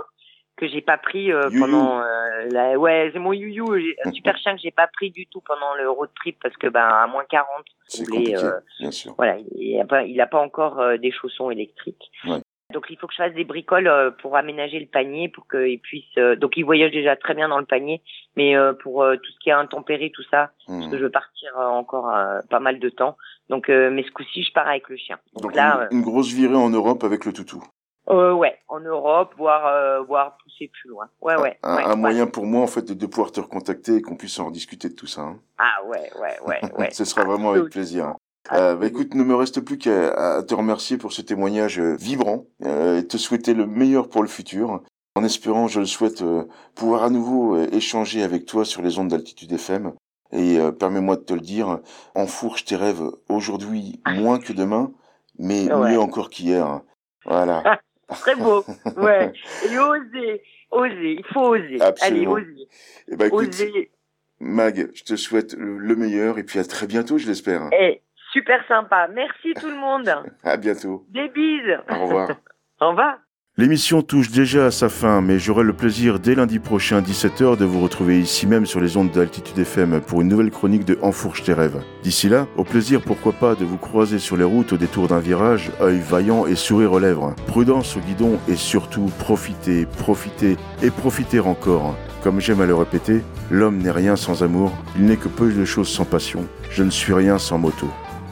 que 0.58 0.68
j'ai 0.68 0.82
pas 0.82 0.98
pris 0.98 1.32
euh, 1.32 1.50
pendant 1.60 2.00
euh, 2.00 2.04
la... 2.50 2.80
ouais 2.80 3.12
c'est 3.14 3.20
mon 3.20 3.32
youyou 3.32 3.76
un 4.04 4.12
super 4.12 4.36
chien 4.40 4.56
que 4.56 4.62
j'ai 4.64 4.72
pas 4.72 4.88
pris 4.88 5.12
du 5.12 5.28
tout 5.28 5.40
pendant 5.42 5.76
le 5.76 5.88
road 5.88 6.10
trip 6.16 6.36
parce 6.42 6.58
que 6.58 6.66
ben 6.66 6.82
à 6.82 7.06
moins 7.06 7.24
40 7.30 7.48
C'est 7.86 8.04
compliqué, 8.10 8.36
euh, 8.38 8.54
bien 8.80 8.90
sûr. 8.90 9.14
voilà, 9.18 9.38
il 9.56 9.80
a 9.80 9.86
pas, 9.86 10.02
il 10.02 10.20
a 10.20 10.26
pas 10.26 10.40
encore 10.40 10.80
euh, 10.80 10.98
des 10.98 11.12
chaussons 11.12 11.52
électriques. 11.52 12.10
Ouais. 12.26 12.40
Donc 12.74 12.88
il 12.90 12.98
faut 12.98 13.08
que 13.08 13.14
je 13.14 13.24
fasse 13.24 13.34
des 13.34 13.46
bricoles 13.46 13.88
euh, 13.88 14.12
pour 14.12 14.36
aménager 14.36 14.78
le 14.80 14.88
panier 14.88 15.30
pour 15.30 15.48
qu'il 15.48 15.80
puisse. 15.80 16.04
euh, 16.18 16.36
donc 16.36 16.58
il 16.58 16.64
voyage 16.66 16.92
déjà 16.92 17.16
très 17.16 17.34
bien 17.34 17.48
dans 17.48 17.60
le 17.60 17.66
panier, 17.66 18.02
mais 18.36 18.58
euh, 18.58 18.74
pour 18.74 19.06
tout 19.24 19.32
ce 19.32 19.40
qui 19.40 19.50
est 19.50 19.54
intempérie, 19.54 20.12
tout 20.12 20.24
ça, 20.30 20.52
parce 20.68 20.80
Mhm. 20.86 20.92
que 20.92 20.98
je 20.98 21.04
veux 21.04 21.10
partir 21.12 21.58
encore 21.58 22.14
pas 22.50 22.60
mal 22.60 22.80
de 22.80 22.90
temps. 22.90 23.16
Donc 23.50 23.70
mais 23.70 24.04
ce 24.04 24.12
coup-ci, 24.12 24.44
je 24.44 24.52
pars 24.52 24.68
avec 24.68 24.90
le 24.90 24.98
chien. 24.98 25.18
Donc, 25.34 25.44
Donc 25.44 25.56
là, 25.56 25.88
une, 25.92 26.00
une 26.00 26.04
grosse 26.04 26.32
virée 26.34 26.56
en 26.56 26.70
Europe 26.70 27.04
avec 27.06 27.24
le 27.24 27.32
toutou. 27.32 27.64
euh, 28.10 28.34
ouais, 28.34 28.58
en 28.68 28.82
Europe, 28.82 29.34
voire 29.38 30.04
voire 30.04 30.36
pousser 30.44 30.70
plus 30.82 30.90
loin. 30.90 31.08
Ouais, 31.22 31.38
ouais. 31.38 31.58
un, 31.64 31.78
ouais, 31.78 31.84
un 31.86 31.90
ouais. 31.92 31.96
moyen 31.96 32.28
pour 32.28 32.46
moi 32.46 32.64
en 32.64 32.68
fait 32.68 32.82
de, 32.82 32.94
de 32.94 33.06
pouvoir 33.06 33.32
te 33.32 33.40
recontacter 33.40 33.96
et 33.96 34.02
qu'on 34.02 34.18
puisse 34.18 34.38
en 34.40 34.48
rediscuter 34.48 34.90
de 34.90 34.96
tout 34.96 35.08
ça. 35.08 35.22
hein. 35.22 35.40
Ah 35.58 35.78
ouais, 35.86 36.10
ouais, 36.20 36.38
ouais, 36.46 36.60
ouais. 36.78 36.90
Ce 36.92 37.06
sera 37.06 37.24
vraiment 37.24 37.52
avec 37.52 37.70
plaisir. 37.70 38.14
Hein. 38.50 38.56
Euh, 38.58 38.76
bah, 38.76 38.88
écoute, 38.88 39.14
ne 39.14 39.24
me 39.24 39.36
reste 39.36 39.62
plus 39.62 39.78
qu'à 39.78 40.38
à 40.38 40.44
te 40.44 40.54
remercier 40.54 40.98
pour 40.98 41.12
ce 41.14 41.22
témoignage 41.22 41.80
euh, 41.80 41.96
vibrant 41.96 42.46
euh, 42.64 43.00
et 43.00 43.08
te 43.08 43.18
souhaiter 43.18 43.54
le 43.54 43.66
meilleur 43.66 44.10
pour 44.10 44.22
le 44.22 44.28
futur. 44.28 44.82
En 45.16 45.24
espérant, 45.24 45.68
je 45.68 45.80
le 45.80 45.86
souhaite, 45.86 46.22
euh, 46.22 46.44
pouvoir 46.76 47.04
à 47.04 47.10
nouveau 47.10 47.56
euh, 47.56 47.68
échanger 47.72 48.22
avec 48.24 48.46
toi 48.46 48.66
sur 48.66 48.82
les 48.82 49.00
ondes 49.00 49.08
d'altitude 49.10 49.52
FM. 49.52 49.94
Et 50.34 50.60
euh, 50.60 50.72
permets-moi 50.72 51.16
de 51.16 51.22
te 51.22 51.34
le 51.34 51.40
dire, 51.42 51.80
enfourche 52.14 52.66
tes 52.66 52.76
rêves 52.76 53.02
aujourd'hui 53.30 54.02
moins 54.06 54.40
que 54.40 54.52
demain, 54.54 54.92
mais 55.40 55.72
Ouais. 55.74 55.92
mieux 55.92 56.00
encore 56.00 56.30
qu'hier. 56.30 56.82
Voilà. 57.26 57.80
Très 58.10 58.36
beau. 58.36 58.64
Ouais. 58.98 59.34
Et 59.66 59.80
oser, 59.80 60.42
oser. 60.72 61.16
Il 61.20 61.26
faut 61.34 61.56
oser. 61.56 61.82
Absolument. 61.82 62.36
Allez, 62.36 62.46
oser. 62.46 62.68
Et 63.10 63.16
bah 63.16 63.28
écoute, 63.28 63.48
Oser. 63.50 63.92
Mag, 64.40 64.92
je 64.94 65.04
te 65.04 65.16
souhaite 65.16 65.54
le 65.54 65.78
le 65.78 65.96
meilleur 65.96 66.38
et 66.38 66.44
puis 66.44 66.60
à 66.60 66.64
très 66.64 66.86
bientôt, 66.88 67.18
je 67.18 67.26
l'espère. 67.28 67.70
Eh, 67.72 68.02
super 68.38 68.60
sympa. 68.68 69.08
Merci 69.14 69.54
tout 69.60 69.70
le 69.70 69.78
monde. 69.78 70.10
À 70.44 70.58
bientôt. 70.58 71.06
Des 71.10 71.30
bises. 71.30 71.78
Au 71.90 72.04
revoir. 72.04 72.30
Au 72.82 72.90
revoir. 72.90 73.18
L'émission 73.60 74.04
touche 74.04 74.30
déjà 74.30 74.68
à 74.68 74.72
sa 74.72 74.88
fin, 74.88 75.20
mais 75.20 75.40
j'aurai 75.40 75.64
le 75.64 75.74
plaisir 75.74 76.20
dès 76.20 76.36
lundi 76.36 76.60
prochain 76.60 77.02
17h 77.02 77.58
de 77.58 77.66
vous 77.66 77.80
retrouver 77.80 78.20
ici 78.20 78.46
même 78.46 78.68
sur 78.68 78.80
les 78.80 78.98
ondes 78.98 79.10
d'Altitude 79.10 79.58
FM 79.58 80.00
pour 80.02 80.22
une 80.22 80.28
nouvelle 80.28 80.52
chronique 80.52 80.86
de 80.86 81.00
Enfourche 81.02 81.42
tes 81.42 81.54
rêves. 81.54 81.82
D'ici 82.04 82.30
là, 82.30 82.46
au 82.56 82.64
plaisir 82.64 83.02
pourquoi 83.02 83.34
pas 83.34 83.56
de 83.56 83.66
vous 83.66 83.80
croiser 83.80 84.20
sur 84.20 84.38
les 84.38 84.44
routes 84.44 84.74
au 84.74 84.78
détour 84.78 85.08
d'un 85.08 85.18
virage, 85.18 85.72
œil 85.82 85.98
vaillant 85.98 86.46
et 86.46 86.54
sourire 86.54 86.92
aux 86.94 87.00
lèvres. 87.00 87.34
Prudence 87.48 87.98
au 87.98 88.00
guidon 88.02 88.38
et 88.48 88.56
surtout 88.56 89.10
profitez, 89.18 89.88
profitez 89.88 90.56
et 90.84 90.92
profitez 90.92 91.40
encore. 91.40 91.96
Comme 92.22 92.40
j'aime 92.40 92.62
à 92.62 92.68
le 92.68 92.76
répéter, 92.76 93.24
l'homme 93.50 93.80
n'est 93.80 93.90
rien 93.90 94.16
sans 94.16 94.44
amour, 94.44 94.72
il 94.98 95.06
n'est 95.06 95.18
que 95.18 95.30
peu 95.30 95.52
de 95.52 95.66
choses 95.66 95.90
sans 95.90 96.06
passion. 96.06 96.48
Je 96.70 96.84
ne 96.84 96.92
suis 96.92 97.14
rien 97.14 97.40
sans 97.40 97.58
moto. 97.58 97.88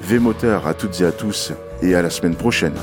V-Moteur 0.05 0.67
à 0.67 0.75
toutes 0.75 1.01
et 1.01 1.05
à 1.05 1.11
tous 1.11 1.51
et 1.81 1.95
à 1.95 2.03
la 2.03 2.11
semaine 2.11 2.35
prochaine. 2.35 2.75